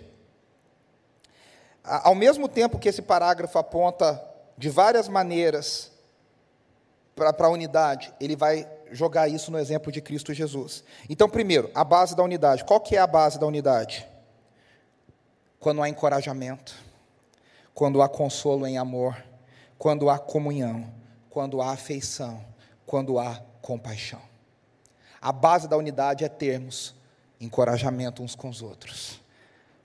[1.84, 4.20] ao mesmo tempo que esse parágrafo aponta
[4.56, 5.92] de várias maneiras
[7.14, 10.82] para a unidade, ele vai jogar isso no exemplo de Cristo Jesus.
[11.08, 12.64] Então, primeiro, a base da unidade.
[12.64, 14.06] Qual que é a base da unidade?
[15.60, 16.74] Quando há encorajamento,
[17.72, 19.16] quando há consolo em amor,
[19.78, 20.92] quando há comunhão,
[21.28, 22.44] quando há afeição,
[22.84, 24.20] quando há compaixão.
[25.20, 26.96] A base da unidade é termos
[27.40, 29.20] encorajamento uns com os outros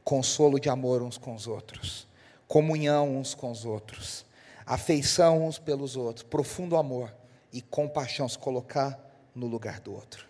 [0.05, 2.07] consolo de amor uns com os outros,
[2.47, 4.23] comunhão uns com os outros,
[4.63, 7.11] afeição uns pelos outros, profundo amor
[7.51, 8.99] e compaixão, se colocar
[9.33, 10.27] no lugar do outro.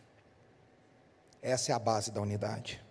[1.42, 2.82] Essa é a base da unidade.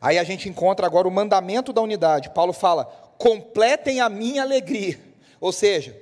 [0.00, 2.30] Aí a gente encontra agora o mandamento da unidade.
[2.30, 2.84] Paulo fala:
[3.18, 4.98] completem a minha alegria.
[5.40, 6.00] Ou seja,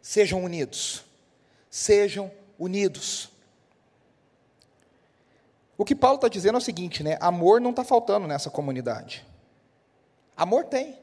[0.00, 1.04] sejam unidos.
[1.70, 3.30] Sejam unidos.
[5.78, 7.18] O que Paulo está dizendo é o seguinte, né?
[7.20, 9.26] Amor não está faltando nessa comunidade.
[10.36, 10.98] Amor tem.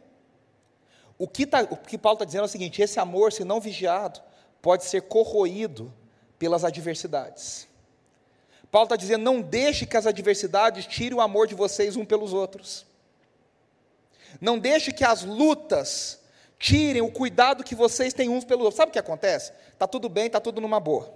[1.17, 3.62] O que, tá, o que Paulo está dizendo é o seguinte: esse amor, se não
[3.62, 4.19] vigiado,
[4.62, 5.93] pode ser corroído
[6.39, 7.67] pelas adversidades.
[8.74, 12.34] Paulo está dizendo: não deixe que as adversidades tirem o amor de vocês um pelos
[12.34, 12.88] outros.
[14.42, 16.20] Não deixe que as lutas
[16.58, 18.78] tirem o cuidado que vocês têm uns pelos outros.
[18.78, 19.52] Sabe o que acontece?
[19.72, 21.14] Está tudo bem, está tudo numa boa.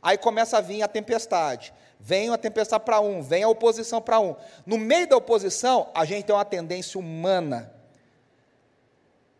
[0.00, 1.74] Aí começa a vir a tempestade.
[1.98, 4.36] Vem a tempestade para um, vem a oposição para um.
[4.64, 7.74] No meio da oposição, a gente tem uma tendência humana,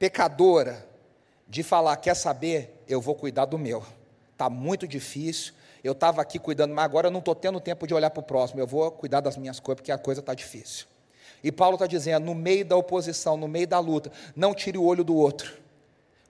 [0.00, 0.84] pecadora,
[1.46, 2.82] de falar: quer saber?
[2.88, 3.86] Eu vou cuidar do meu.
[4.32, 5.54] Está muito difícil.
[5.82, 8.22] Eu estava aqui cuidando, mas agora eu não estou tendo tempo de olhar para o
[8.22, 8.60] próximo.
[8.60, 10.86] Eu vou cuidar das minhas coisas, porque a coisa está difícil.
[11.42, 14.84] E Paulo está dizendo: no meio da oposição, no meio da luta, não tire o
[14.84, 15.60] olho do outro.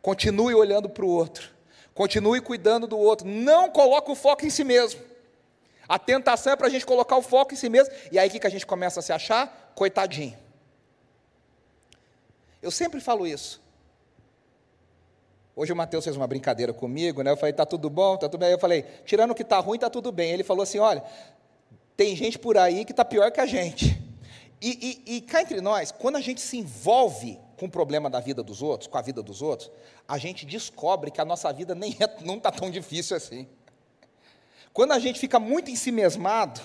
[0.00, 1.50] Continue olhando para o outro.
[1.94, 3.28] Continue cuidando do outro.
[3.28, 5.00] Não coloque o foco em si mesmo.
[5.88, 7.94] A tentação é para a gente colocar o foco em si mesmo.
[8.10, 9.72] E aí o que a gente começa a se achar?
[9.74, 10.36] Coitadinho.
[12.62, 13.61] Eu sempre falo isso.
[15.62, 17.30] Hoje o Mateus fez uma brincadeira comigo, né?
[17.30, 18.50] Eu falei, tá tudo bom, tá tudo bem.
[18.50, 20.32] Eu falei, tirando o que está ruim, tá tudo bem.
[20.32, 21.04] Ele falou assim: olha,
[21.96, 23.96] Tem gente por aí que está pior que a gente.
[24.60, 28.18] E, e, e cá entre nós, quando a gente se envolve com o problema da
[28.18, 29.70] vida dos outros, com a vida dos outros,
[30.08, 33.46] a gente descobre que a nossa vida nem é, não está tão difícil assim.
[34.72, 36.60] Quando a gente fica muito ensimesmado,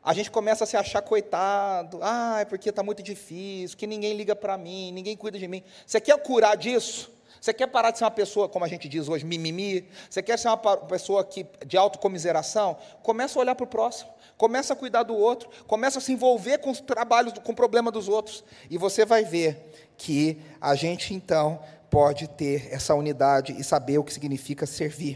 [0.00, 4.16] a gente começa a se achar coitado, ah, é porque está muito difícil, que ninguém
[4.16, 5.64] liga para mim, ninguém cuida de mim.
[5.84, 7.12] Você quer curar disso?
[7.44, 9.86] Você quer parar de ser uma pessoa, como a gente diz hoje, mimimi?
[10.08, 12.74] Você quer ser uma pessoa que, de autocomiseração?
[13.02, 16.56] Começa a olhar para o próximo, começa a cuidar do outro, começa a se envolver
[16.56, 18.42] com os trabalhos, com o problema dos outros.
[18.70, 19.62] E você vai ver
[19.98, 25.14] que a gente então pode ter essa unidade e saber o que significa servir.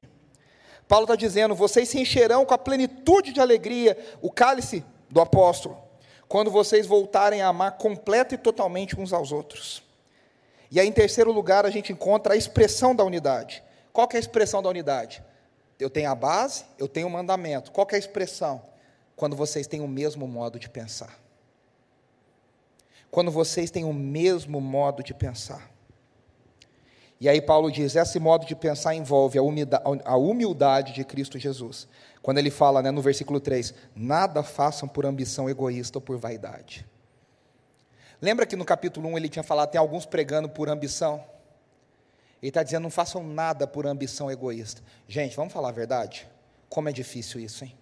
[0.87, 5.79] Paulo está dizendo: vocês se encherão com a plenitude de alegria, o cálice do apóstolo,
[6.29, 9.88] quando vocês voltarem a amar completa e totalmente uns aos outros.
[10.70, 13.62] E aí, em terceiro lugar, a gente encontra a expressão da unidade.
[13.92, 15.22] Qual é a expressão da unidade?
[15.78, 17.70] Eu tenho a base, eu tenho o mandamento.
[17.70, 18.62] Qual é a expressão?
[19.16, 21.18] Quando vocês têm o mesmo modo de pensar.
[23.11, 25.70] Quando vocês têm o mesmo modo de pensar.
[27.20, 31.38] E aí Paulo diz: esse modo de pensar envolve a humildade, a humildade de Cristo
[31.38, 31.88] Jesus.
[32.22, 36.87] Quando ele fala né, no versículo 3: nada façam por ambição egoísta ou por vaidade.
[38.20, 41.24] Lembra que no capítulo 1 ele tinha falado, tem alguns pregando por ambição?
[42.42, 44.83] Ele está dizendo, não façam nada por ambição egoísta.
[45.07, 46.28] Gente, vamos falar a verdade?
[46.68, 47.76] Como é difícil isso, hein?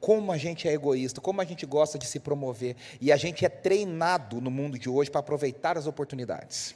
[0.00, 2.76] Como a gente é egoísta, como a gente gosta de se promover.
[3.00, 6.74] E a gente é treinado no mundo de hoje para aproveitar as oportunidades.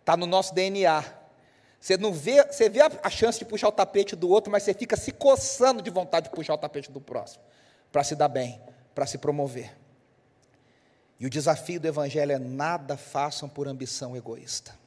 [0.00, 1.04] Está no nosso DNA.
[1.80, 4.74] Você não vê, você vê a chance de puxar o tapete do outro, mas você
[4.74, 7.44] fica se coçando de vontade de puxar o tapete do próximo,
[7.92, 8.60] para se dar bem,
[8.94, 9.83] para se promover.
[11.24, 14.78] E o desafio do Evangelho é: nada façam por ambição egoísta.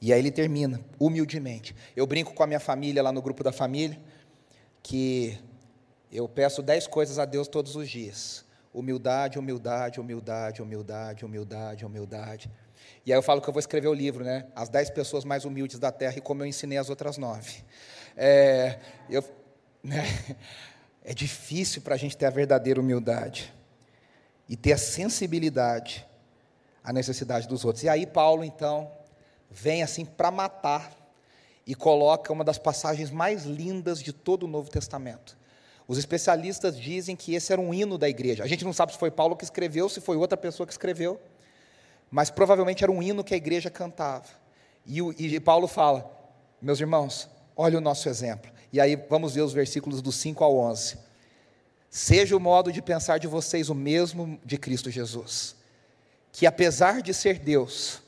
[0.00, 1.74] E aí ele termina, humildemente.
[1.96, 3.98] Eu brinco com a minha família lá no grupo da família,
[4.80, 5.36] que
[6.12, 12.48] eu peço dez coisas a Deus todos os dias: humildade, humildade, humildade, humildade, humildade, humildade.
[13.04, 14.46] E aí eu falo que eu vou escrever o livro, né?
[14.54, 17.64] As dez pessoas mais humildes da terra e como eu ensinei as outras nove.
[18.16, 18.78] É,
[19.10, 19.24] eu,
[19.82, 20.04] né?
[21.04, 23.57] é difícil para a gente ter a verdadeira humildade
[24.48, 26.06] e ter a sensibilidade
[26.82, 27.84] à necessidade dos outros.
[27.84, 28.90] E aí Paulo então
[29.50, 30.92] vem assim para matar
[31.66, 35.36] e coloca uma das passagens mais lindas de todo o Novo Testamento.
[35.86, 38.44] Os especialistas dizem que esse era um hino da igreja.
[38.44, 41.20] A gente não sabe se foi Paulo que escreveu, se foi outra pessoa que escreveu,
[42.10, 44.26] mas provavelmente era um hino que a igreja cantava.
[44.84, 46.10] E, o, e Paulo fala:
[46.60, 48.50] Meus irmãos, olha o nosso exemplo.
[48.72, 50.98] E aí vamos ver os versículos do 5 ao 11.
[51.90, 55.56] Seja o modo de pensar de vocês o mesmo de Cristo Jesus,
[56.30, 58.02] que apesar de ser Deus,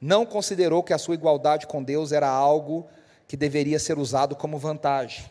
[0.00, 2.86] não considerou que a sua igualdade com Deus era algo
[3.28, 5.24] que deveria ser usado como vantagem.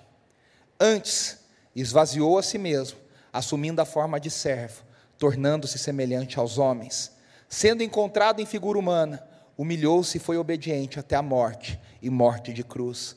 [0.79, 1.39] Antes,
[1.75, 2.97] esvaziou a si mesmo,
[3.31, 4.83] assumindo a forma de servo,
[5.17, 7.11] tornando-se semelhante aos homens.
[7.47, 9.25] Sendo encontrado em figura humana,
[9.57, 13.15] humilhou-se e foi obediente até a morte e morte de cruz.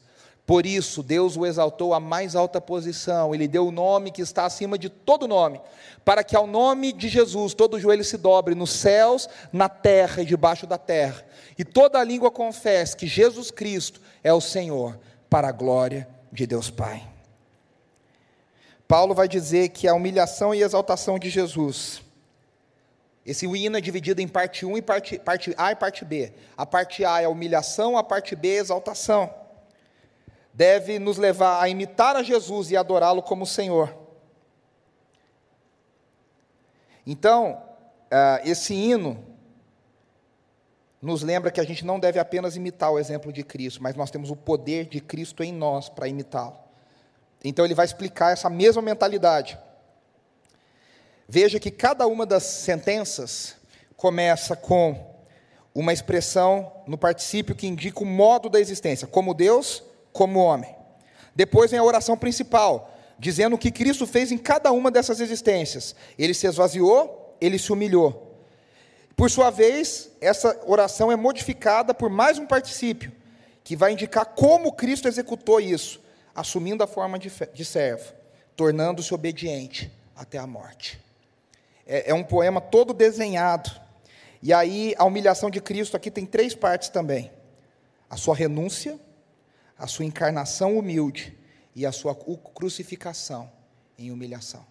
[0.49, 4.47] Por isso, Deus o exaltou à mais alta posição, ele deu o nome que está
[4.47, 5.61] acima de todo nome,
[6.07, 10.25] para que ao nome de Jesus todo joelho se dobre nos céus, na terra e
[10.25, 11.23] debaixo da terra,
[11.59, 16.71] e toda língua confesse que Jesus Cristo é o Senhor, para a glória de Deus
[16.71, 17.07] Pai.
[18.89, 22.01] Paulo vai dizer que a humilhação e exaltação de Jesus,
[23.27, 26.33] esse hino é dividido em parte 1 e parte, parte A e parte B.
[26.57, 29.48] A parte A é a humilhação, a parte B é a exaltação
[30.59, 33.97] deve nos levar a imitar a Jesus e adorá-lo como Senhor.
[37.07, 37.63] Então,
[38.11, 39.25] ah, esse hino
[41.01, 44.11] nos lembra que a gente não deve apenas imitar o exemplo de Cristo, mas nós
[44.11, 46.59] temos o poder de Cristo em nós para imitá-lo.
[47.45, 49.57] Então, ele vai explicar essa mesma mentalidade.
[51.29, 53.55] Veja que cada uma das sentenças
[53.97, 55.15] começa com
[55.73, 60.75] uma expressão no particípio que indica o modo da existência, como Deus, como homem.
[61.35, 65.95] Depois vem a oração principal, dizendo o que Cristo fez em cada uma dessas existências.
[66.19, 68.29] Ele se esvaziou, ele se humilhou.
[69.17, 73.13] Por sua vez, essa oração é modificada por mais um particípio,
[73.65, 76.01] que vai indicar como Cristo executou isso,
[76.35, 78.13] assumindo a forma de, de servo,
[78.55, 81.01] tornando-se obediente até a morte.
[81.87, 83.71] É, é um poema todo desenhado.
[84.41, 87.31] E aí, a humilhação de Cristo aqui tem três partes também:
[88.09, 88.99] a sua renúncia,
[89.79, 91.39] a sua encarnação humilde
[91.75, 93.51] e a sua crucificação
[93.97, 94.67] em humilhação.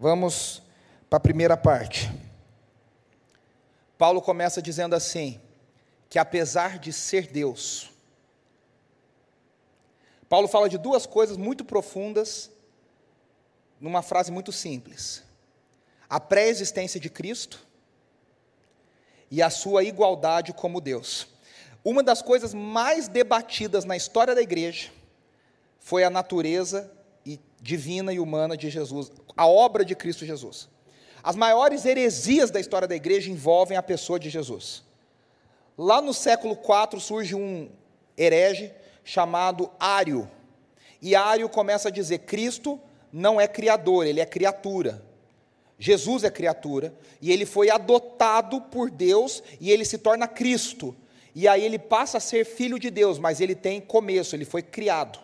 [0.00, 0.62] Vamos
[1.10, 2.10] para a primeira parte.
[3.98, 5.40] Paulo começa dizendo assim:
[6.08, 7.90] que apesar de ser Deus,
[10.28, 12.50] Paulo fala de duas coisas muito profundas
[13.78, 15.22] numa frase muito simples:
[16.08, 17.66] a pré-existência de Cristo
[19.30, 21.33] e a sua igualdade como Deus.
[21.84, 24.90] Uma das coisas mais debatidas na história da igreja
[25.78, 26.90] foi a natureza
[27.60, 30.68] divina e humana de Jesus, a obra de Cristo Jesus.
[31.22, 34.82] As maiores heresias da história da igreja envolvem a pessoa de Jesus.
[35.76, 37.70] Lá no século IV surge um
[38.16, 38.70] herege
[39.02, 40.30] chamado Ário.
[41.00, 42.78] E Ário começa a dizer: Cristo
[43.10, 45.02] não é criador, ele é criatura.
[45.78, 50.94] Jesus é criatura, e ele foi adotado por Deus, e ele se torna Cristo.
[51.34, 54.62] E aí ele passa a ser filho de Deus, mas ele tem começo, ele foi
[54.62, 55.18] criado.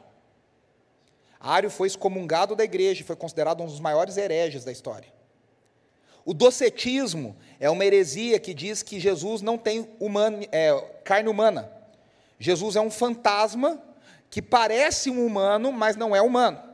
[1.39, 5.09] Ário foi excomungado da igreja foi considerado um dos maiores hereges da história.
[6.25, 9.89] O docetismo é uma heresia que diz que Jesus não tem
[10.53, 11.73] é, carne humana.
[12.39, 13.83] Jesus é um fantasma
[14.29, 16.70] que parece um humano, mas não é humano.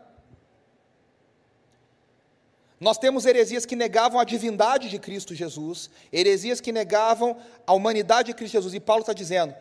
[2.78, 8.28] Nós temos heresias que negavam a divindade de Cristo Jesus, heresias que negavam a humanidade
[8.28, 9.54] de Cristo Jesus, e Paulo está dizendo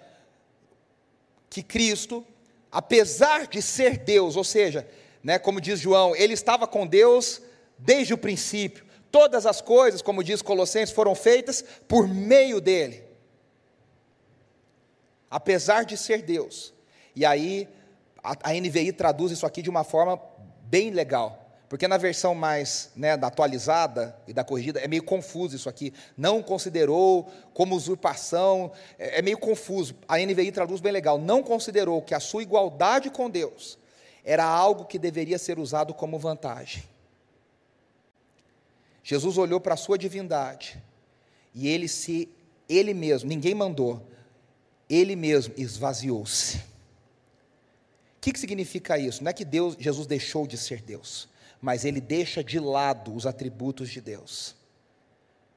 [1.49, 2.25] que Cristo,
[2.69, 4.85] apesar de ser Deus, ou seja,
[5.23, 7.41] né, como diz João, ele estava com Deus
[7.77, 13.01] desde o princípio, todas as coisas, como diz Colossenses, foram feitas por meio dele,
[15.31, 16.73] apesar de ser Deus,
[17.15, 17.69] e aí
[18.21, 20.21] a, a NVI traduz isso aqui de uma forma
[20.63, 21.44] bem legal.
[21.67, 25.93] Porque na versão mais né, da atualizada e da corrigida é meio confuso isso aqui.
[26.15, 29.95] Não considerou como usurpação, é, é meio confuso.
[30.07, 31.17] A NVI traduz bem legal.
[31.17, 33.79] Não considerou que a sua igualdade com Deus
[34.23, 36.83] era algo que deveria ser usado como vantagem.
[39.03, 40.81] Jesus olhou para a sua divindade
[41.53, 42.29] e ele se,
[42.67, 44.07] ele mesmo, ninguém mandou,
[44.89, 46.57] ele mesmo esvaziou-se.
[46.57, 46.61] O
[48.21, 49.23] que, que significa isso?
[49.23, 51.27] Não é que Deus, Jesus deixou de ser Deus
[51.65, 54.55] mas ele deixa de lado os atributos de Deus,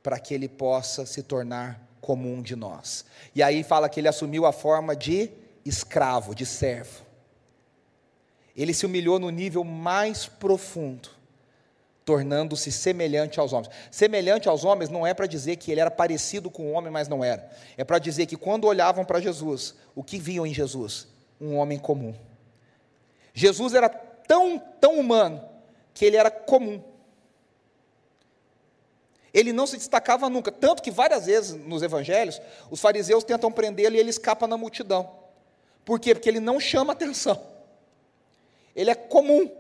[0.02, 3.04] para que ele possa se tornar como um de nós.
[3.34, 5.30] E aí fala que ele assumiu a forma de
[5.66, 7.04] escravo, de servo.
[8.56, 11.11] Ele se humilhou no nível mais profundo,
[12.06, 13.70] tornando-se semelhante aos homens.
[13.90, 17.06] Semelhante aos homens não é para dizer que ele era parecido com o homem, mas
[17.06, 17.50] não era.
[17.76, 21.06] É para dizer que quando olhavam para Jesus, o que viam em Jesus?
[21.38, 22.14] Um homem comum.
[23.34, 25.57] Jesus era tão, tão humano,
[25.99, 26.80] que ele era comum.
[29.34, 32.40] Ele não se destacava nunca, tanto que várias vezes nos evangelhos,
[32.70, 35.11] os fariseus tentam prendê-lo e ele escapa na multidão.
[35.84, 36.14] Por quê?
[36.14, 37.42] Porque ele não chama atenção.
[38.76, 39.51] Ele é comum.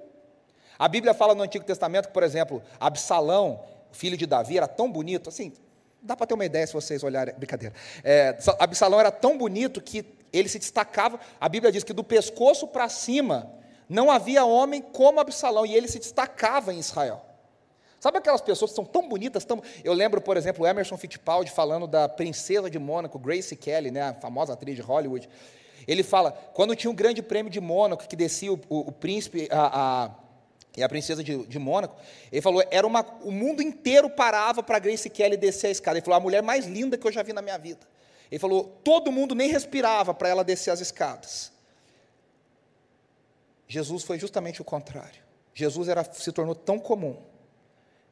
[0.78, 4.92] A Bíblia fala no Antigo Testamento que, por exemplo, Absalão, filho de Davi, era tão
[4.92, 5.52] bonito, assim,
[6.00, 7.74] dá para ter uma ideia se vocês olharem, brincadeira.
[8.04, 12.68] É, Absalão era tão bonito que ele se destacava, a Bíblia diz que do pescoço
[12.68, 13.57] para cima,
[13.88, 17.24] não havia homem como Absalão, e ele se destacava em Israel.
[18.00, 19.44] Sabe aquelas pessoas que são tão bonitas?
[19.44, 19.60] Tão...
[19.82, 24.14] Eu lembro, por exemplo, Emerson Fittipaldi falando da princesa de Mônaco, Grace Kelly, né, a
[24.14, 25.28] famosa atriz de Hollywood.
[25.86, 29.48] Ele fala, quando tinha um grande prêmio de Mônaco, que descia o, o, o príncipe
[29.50, 30.10] a, a,
[30.76, 31.96] e a princesa de, de Mônaco,
[32.30, 35.98] ele falou, era uma, o mundo inteiro parava para Grace Kelly descer a escada.
[35.98, 37.80] Ele falou, a mulher mais linda que eu já vi na minha vida.
[38.30, 41.50] Ele falou, todo mundo nem respirava para ela descer as escadas.
[43.68, 45.22] Jesus foi justamente o contrário.
[45.54, 47.22] Jesus era, se tornou tão comum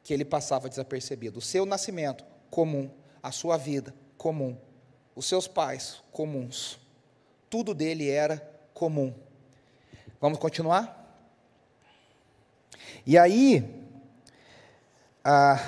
[0.03, 1.39] que ele passava desapercebido.
[1.39, 2.89] O seu nascimento, comum.
[3.21, 4.55] A sua vida, comum.
[5.15, 6.79] Os seus pais, comuns.
[7.49, 8.37] Tudo dele era
[8.73, 9.13] comum.
[10.21, 10.95] Vamos continuar?
[13.05, 13.85] E aí,
[15.23, 15.59] ah,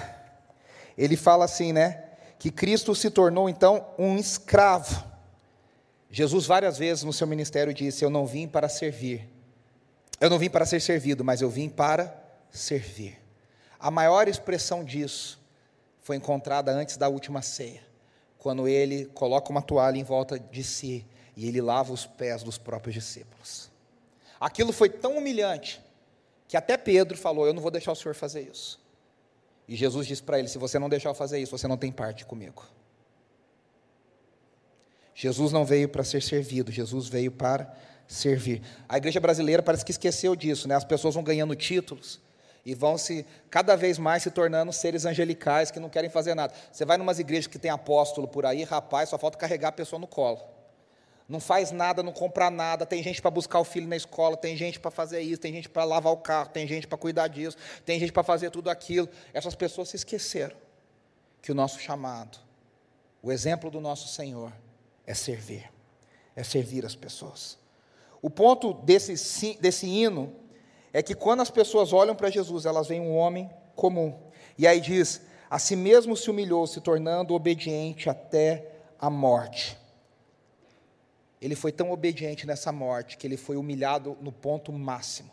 [0.98, 2.06] ele fala assim, né?
[2.38, 5.04] Que Cristo se tornou então um escravo.
[6.10, 9.29] Jesus várias vezes no seu ministério disse: Eu não vim para servir,
[10.20, 12.14] eu não vim para ser servido, mas eu vim para
[12.52, 13.18] servir.
[13.80, 15.40] A maior expressão disso
[16.02, 17.82] foi encontrada antes da última ceia,
[18.38, 21.06] quando ele coloca uma toalha em volta de si
[21.36, 23.70] e ele lava os pés dos próprios discípulos.
[24.40, 25.82] Aquilo foi tão humilhante
[26.48, 28.80] que até Pedro falou: Eu não vou deixar o senhor fazer isso.
[29.68, 31.92] E Jesus disse para ele: Se você não deixar eu fazer isso, você não tem
[31.92, 32.66] parte comigo.
[35.14, 37.76] Jesus não veio para ser servido, Jesus veio para
[38.10, 38.64] servir.
[38.90, 40.76] A igreja brasileira parece que esqueceu disso, né?
[40.76, 42.20] As pessoas vão ganhando títulos
[42.66, 46.54] e vão se cada vez mais se tornando seres angelicais que não querem fazer nada.
[46.72, 50.00] Você vai numas igrejas que tem apóstolo por aí, rapaz, só falta carregar a pessoa
[50.00, 50.42] no colo.
[51.28, 54.58] Não faz nada, não compra nada, tem gente para buscar o filho na escola, tem
[54.58, 57.56] gente para fazer isso, tem gente para lavar o carro, tem gente para cuidar disso,
[57.86, 59.08] tem gente para fazer tudo aquilo.
[59.32, 60.58] Essas pessoas se esqueceram
[61.44, 62.40] que o nosso chamado,
[63.22, 64.52] o exemplo do nosso Senhor
[65.06, 65.72] é servir,
[66.36, 67.60] é servir as pessoas.
[68.22, 70.34] O ponto desse, desse hino
[70.92, 74.18] é que quando as pessoas olham para Jesus, elas veem um homem comum.
[74.58, 79.78] E aí diz: a si mesmo se humilhou, se tornando obediente até a morte.
[81.42, 85.32] Ele foi tão obediente nessa morte que ele foi humilhado no ponto máximo.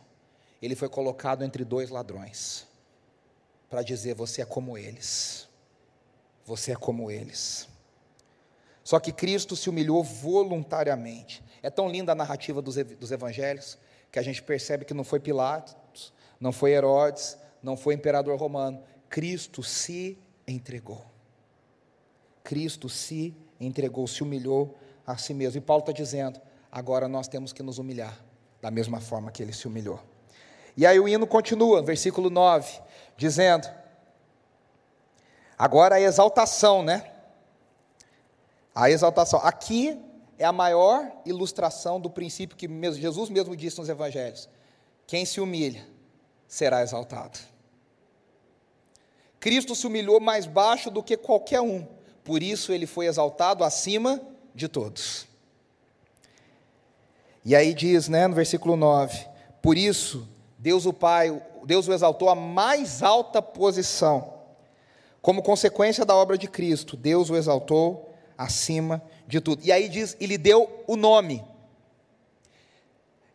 [0.62, 2.66] Ele foi colocado entre dois ladrões
[3.68, 5.48] para dizer: Você é como eles.
[6.44, 7.68] Você é como eles.
[8.86, 11.42] Só que Cristo se humilhou voluntariamente.
[11.60, 13.76] É tão linda a narrativa dos, dos evangelhos
[14.12, 18.80] que a gente percebe que não foi Pilatos, não foi Herodes, não foi imperador romano.
[19.08, 20.16] Cristo se
[20.46, 21.04] entregou.
[22.44, 25.58] Cristo se entregou, se humilhou a si mesmo.
[25.58, 28.16] E Paulo está dizendo: agora nós temos que nos humilhar,
[28.62, 30.00] da mesma forma que ele se humilhou.
[30.76, 32.80] E aí o hino continua, versículo 9,
[33.16, 33.68] dizendo:
[35.58, 37.15] agora a exaltação, né?
[38.76, 39.40] A exaltação.
[39.42, 39.98] Aqui
[40.38, 42.68] é a maior ilustração do princípio que
[43.00, 44.50] Jesus mesmo disse nos evangelhos:
[45.06, 45.82] quem se humilha
[46.46, 47.38] será exaltado.
[49.40, 51.86] Cristo se humilhou mais baixo do que qualquer um,
[52.22, 54.20] por isso ele foi exaltado acima
[54.54, 55.26] de todos.
[57.42, 59.26] E aí diz, né, no versículo 9:
[59.62, 64.34] Por isso, Deus o Pai, Deus o exaltou à mais alta posição.
[65.22, 68.05] Como consequência da obra de Cristo, Deus o exaltou
[68.36, 69.64] acima de tudo.
[69.64, 71.44] E aí diz, e lhe deu o nome.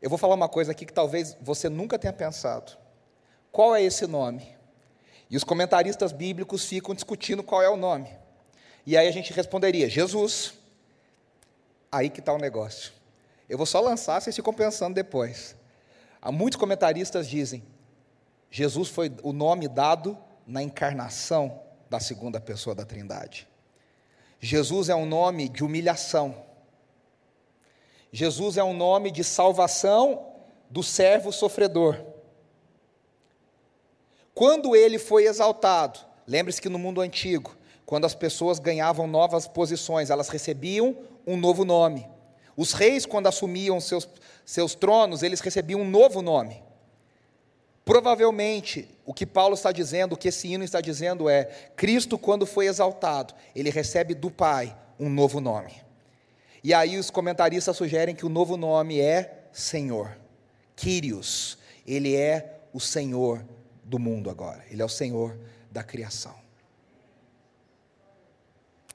[0.02, 2.78] Eu vou falar uma coisa aqui que talvez você nunca tenha pensado.
[3.52, 4.56] Qual é esse nome?
[5.30, 8.10] E os comentaristas bíblicos ficam discutindo qual é o nome.
[8.86, 10.54] E aí a gente responderia: Jesus.
[11.92, 12.94] Aí que está o negócio.
[13.50, 15.56] Eu vou só lançar, vocês ficam pensando depois.
[16.22, 17.64] Há muitos comentaristas dizem:
[18.50, 23.48] Jesus foi o nome dado na encarnação da segunda pessoa da Trindade.
[24.44, 26.36] Jesus é um nome de humilhação.
[28.12, 30.34] Jesus é um nome de salvação
[30.68, 31.96] do servo sofredor.
[34.34, 40.10] Quando ele foi exaltado, lembre-se que no mundo antigo, quando as pessoas ganhavam novas posições,
[40.10, 42.10] elas recebiam um novo nome.
[42.58, 44.10] Os reis, quando assumiam seus,
[44.44, 46.64] seus tronos, eles recebiam um novo nome.
[47.84, 52.46] Provavelmente, o que Paulo está dizendo, o que esse hino está dizendo é: Cristo, quando
[52.46, 55.82] foi exaltado, ele recebe do Pai um novo nome.
[56.64, 60.16] E aí os comentaristas sugerem que o novo nome é Senhor,
[60.76, 61.58] Kyrios.
[61.88, 63.44] Ele é o Senhor
[63.84, 65.38] do mundo agora, ele é o Senhor
[65.72, 66.36] da criação.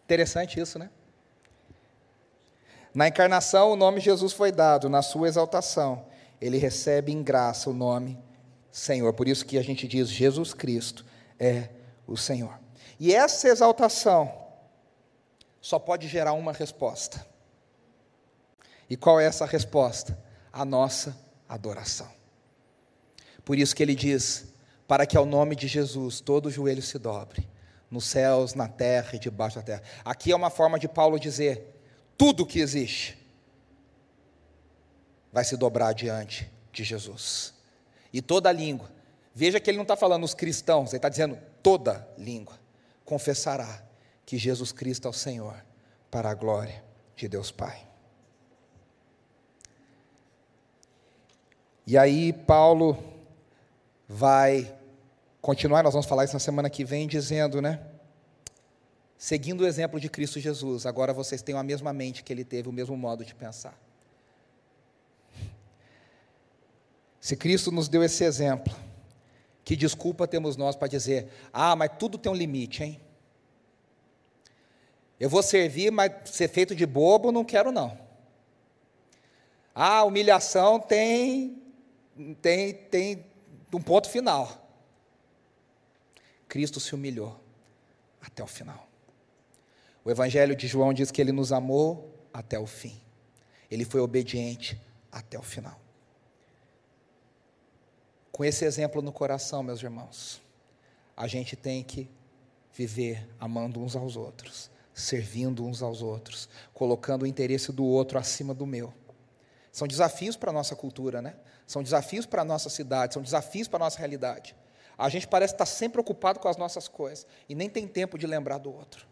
[0.05, 0.89] Interessante isso, né?
[2.95, 6.07] Na encarnação, o nome Jesus foi dado, na sua exaltação,
[6.41, 8.17] ele recebe em graça o nome
[8.77, 9.15] Senhor.
[9.15, 11.03] Por isso que a gente diz Jesus Cristo
[11.41, 11.71] é
[12.07, 12.61] o Senhor.
[13.01, 14.31] E essa exaltação
[15.63, 17.27] só pode gerar uma resposta.
[18.89, 20.23] E qual é essa resposta?
[20.53, 21.17] A nossa
[21.49, 22.07] adoração.
[23.47, 24.45] Por isso que ele diz:
[24.87, 27.49] para que ao nome de Jesus todo joelho se dobre,
[27.91, 29.83] nos céus, na terra e debaixo da terra.
[30.05, 31.81] Aqui é uma forma de Paulo dizer:
[32.19, 33.19] tudo que existe
[35.33, 37.56] vai se dobrar diante de Jesus
[38.17, 38.91] e toda língua.
[39.35, 42.67] Veja que ele não está falando os cristãos, ele está dizendo toda língua
[43.07, 43.83] confessará
[44.27, 45.65] que Jesus Cristo é o Senhor,
[46.11, 47.87] para a glória de Deus Pai.
[51.87, 52.99] E aí, Paulo
[54.09, 54.77] vai
[55.41, 57.81] continuar, nós vamos falar isso na semana que vem, dizendo, né?
[59.17, 62.69] Seguindo o exemplo de Cristo Jesus, agora vocês têm a mesma mente que ele teve,
[62.69, 63.79] o mesmo modo de pensar.
[67.27, 68.73] Se Cristo nos deu esse exemplo,
[69.65, 73.01] que desculpa temos nós para dizer: ah, mas tudo tem um limite, hein?
[75.19, 77.99] Eu vou servir, mas ser feito de bobo não quero não.
[79.75, 81.61] Ah, humilhação tem
[82.41, 83.27] tem tem
[83.75, 84.65] um ponto final.
[86.47, 87.41] Cristo se humilhou
[88.23, 88.89] até o final.
[90.05, 93.03] O Evangelho de João diz que ele nos amou até o fim.
[93.69, 95.86] Ele foi obediente até o final.
[98.37, 100.43] Com esse exemplo no coração, meus irmãos,
[101.17, 102.07] a gente tem que
[102.71, 108.53] viver amando uns aos outros, servindo uns aos outros, colocando o interesse do outro acima
[108.53, 108.93] do meu.
[109.73, 111.35] São desafios para a nossa cultura, né?
[111.67, 114.55] São desafios para a nossa cidade, são desafios para a nossa realidade.
[114.99, 118.27] A gente parece estar sempre ocupado com as nossas coisas e nem tem tempo de
[118.27, 119.07] lembrar do outro.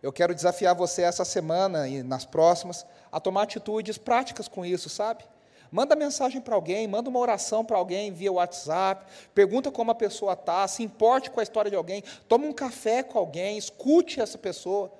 [0.00, 4.88] Eu quero desafiar você essa semana e nas próximas a tomar atitudes práticas com isso,
[4.88, 5.24] sabe?
[5.70, 9.04] Manda mensagem para alguém, manda uma oração para alguém via WhatsApp,
[9.34, 13.02] pergunta como a pessoa está, se importe com a história de alguém, toma um café
[13.02, 14.92] com alguém, escute essa pessoa,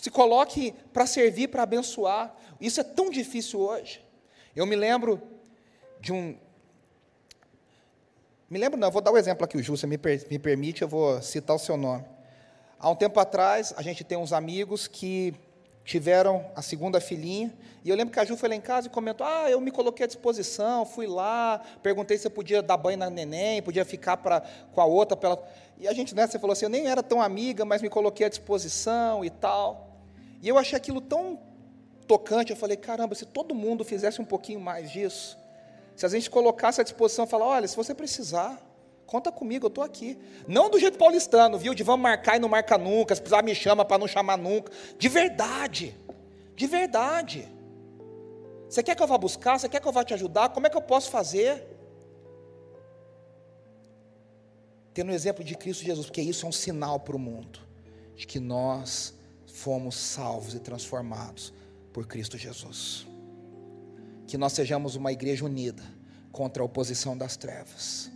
[0.00, 2.34] se coloque para servir, para abençoar.
[2.60, 4.04] Isso é tão difícil hoje.
[4.54, 5.20] Eu me lembro
[6.00, 6.36] de um.
[8.50, 10.38] Me lembro, não, vou dar o um exemplo aqui, o Ju, você me, per, me
[10.38, 12.04] permite, eu vou citar o seu nome.
[12.78, 15.34] Há um tempo atrás, a gente tem uns amigos que
[15.84, 17.52] tiveram a segunda filhinha,
[17.84, 19.70] e eu lembro que a Ju foi lá em casa e comentou: Ah, eu me
[19.70, 24.16] coloquei à disposição, fui lá, perguntei se eu podia dar banho na neném, podia ficar
[24.16, 25.14] pra, com a outra.
[25.16, 25.48] Pra ela.
[25.78, 28.24] E a gente, né, você falou assim: Eu nem era tão amiga, mas me coloquei
[28.24, 29.90] à disposição e tal.
[30.40, 31.38] E eu achei aquilo tão
[32.06, 35.38] tocante, eu falei: Caramba, se todo mundo fizesse um pouquinho mais disso,
[35.94, 38.58] se a gente colocasse à disposição, falar: Olha, se você precisar,
[39.06, 40.18] Conta comigo, eu estou aqui.
[40.48, 41.74] Não do jeito paulistano, viu?
[41.74, 44.72] De vamos marcar e não marca nunca, se precisar me chama para não chamar nunca.
[44.98, 45.94] De verdade.
[46.56, 47.48] De verdade.
[48.68, 49.58] Você quer que eu vá buscar?
[49.58, 50.48] Você quer que eu vá te ajudar?
[50.48, 51.66] Como é que eu posso fazer?
[54.92, 57.60] Tendo o exemplo de Cristo Jesus, porque isso é um sinal para o mundo
[58.16, 59.14] de que nós
[59.46, 61.52] fomos salvos e transformados
[61.92, 63.06] por Cristo Jesus.
[64.26, 65.82] Que nós sejamos uma igreja unida
[66.32, 68.10] contra a oposição das trevas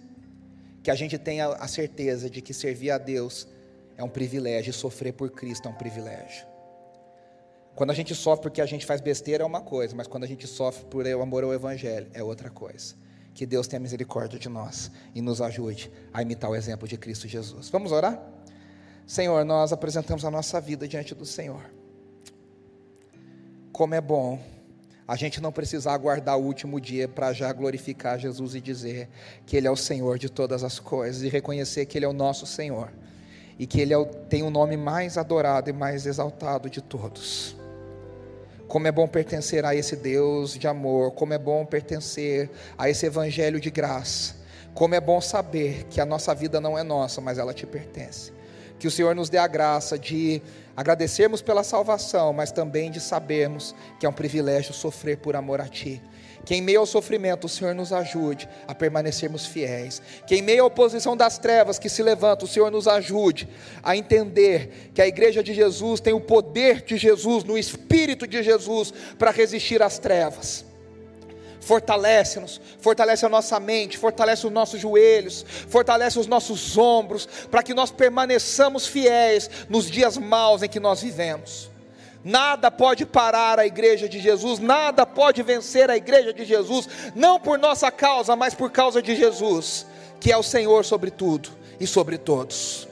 [0.89, 3.47] que a gente tenha a certeza de que servir a Deus
[3.95, 6.47] é um privilégio e sofrer por Cristo é um privilégio.
[7.75, 10.27] Quando a gente sofre porque a gente faz besteira é uma coisa, mas quando a
[10.27, 12.95] gente sofre por amor ao Evangelho é outra coisa.
[13.35, 17.29] Que Deus tenha misericórdia de nós e nos ajude a imitar o exemplo de Cristo
[17.29, 17.69] Jesus.
[17.69, 18.19] Vamos orar?
[19.07, 21.71] Senhor, nós apresentamos a nossa vida diante do Senhor.
[23.73, 24.41] Como é bom
[25.09, 29.09] a gente não precisar aguardar o último dia para já glorificar Jesus e dizer
[29.47, 32.13] que Ele é o Senhor de todas as coisas e reconhecer que Ele é o
[32.13, 32.93] nosso Senhor
[33.59, 37.57] e que Ele é o, tem o nome mais adorado e mais exaltado de todos.
[38.69, 43.07] Como é bom pertencer a esse Deus de amor, como é bom pertencer a esse
[43.07, 44.37] Evangelho de graça,
[44.75, 48.31] como é bom saber que a nossa vida não é nossa, mas ela te pertence.
[48.79, 50.43] Que o Senhor nos dê a graça de
[50.79, 55.67] agradecermos pela salvação, mas também de sabermos que é um privilégio sofrer por amor a
[55.67, 56.01] Ti.
[56.45, 60.01] Que em meio ao sofrimento o Senhor nos ajude a permanecermos fiéis.
[60.25, 63.49] Que em meio à oposição das trevas que se levanta, o Senhor nos ajude
[63.83, 68.41] a entender que a igreja de Jesus tem o poder de Jesus, no Espírito de
[68.41, 70.68] Jesus, para resistir às trevas
[71.61, 77.75] fortalece-nos, fortalece a nossa mente, fortalece os nossos joelhos, fortalece os nossos ombros, para que
[77.75, 81.71] nós permaneçamos fiéis nos dias maus em que nós vivemos.
[82.25, 87.39] Nada pode parar a igreja de Jesus, nada pode vencer a igreja de Jesus, não
[87.39, 89.87] por nossa causa, mas por causa de Jesus,
[90.21, 92.89] que é o Senhor sobre tudo e sobre todos.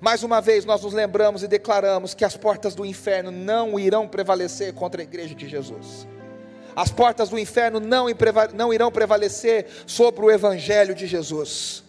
[0.00, 4.08] Mais uma vez nós nos lembramos e declaramos que as portas do inferno não irão
[4.08, 6.06] prevalecer contra a igreja de Jesus
[6.80, 8.06] as portas do inferno não,
[8.54, 11.84] não irão prevalecer sobre o Evangelho de Jesus.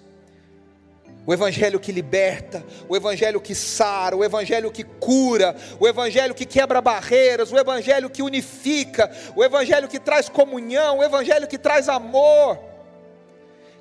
[1.25, 6.45] O Evangelho que liberta, o Evangelho que sara, o Evangelho que cura, o Evangelho que
[6.45, 11.87] quebra barreiras, o Evangelho que unifica, o Evangelho que traz comunhão, o Evangelho que traz
[11.87, 12.59] amor.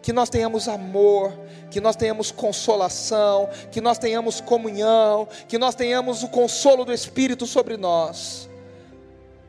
[0.01, 1.37] Que nós tenhamos amor,
[1.73, 7.49] que nós tenhamos consolação, que nós tenhamos comunhão, que nós tenhamos o consolo do Espírito
[7.49, 8.50] sobre nós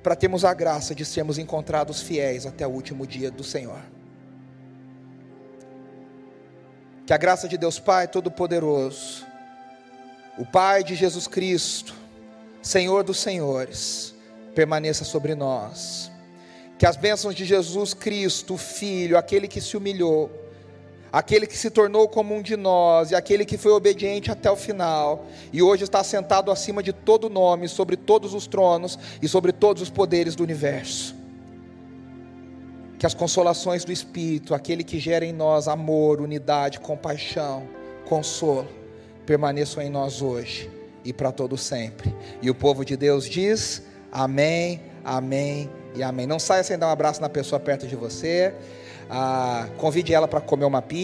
[0.02, 3.82] para termos a graça de sermos encontrados fiéis até o último dia do Senhor.
[7.06, 9.26] Que a graça de Deus Pai Todo-Poderoso,
[10.38, 11.94] o Pai de Jesus Cristo,
[12.62, 14.16] Senhor dos Senhores,
[14.56, 16.12] permaneça sobre nós.
[16.78, 20.32] Que as bênçãos de Jesus Cristo, Filho, aquele que se humilhou,
[21.12, 24.56] aquele que se tornou como um de nós e aquele que foi obediente até o
[24.56, 29.52] final e hoje está sentado acima de todo nome, sobre todos os tronos e sobre
[29.52, 31.16] todos os poderes do universo.
[32.98, 37.68] Que as consolações do Espírito, aquele que gera em nós amor, unidade, compaixão,
[38.06, 38.68] consolo,
[39.26, 40.70] permaneçam em nós hoje
[41.04, 42.16] e para todo sempre.
[42.42, 43.82] E o povo de Deus diz:
[44.12, 46.28] Amém, Amém e Amém.
[46.28, 48.54] Não saia sem dar um abraço na pessoa perto de você.
[49.14, 51.02] Ah, convide ela para comer uma pizza.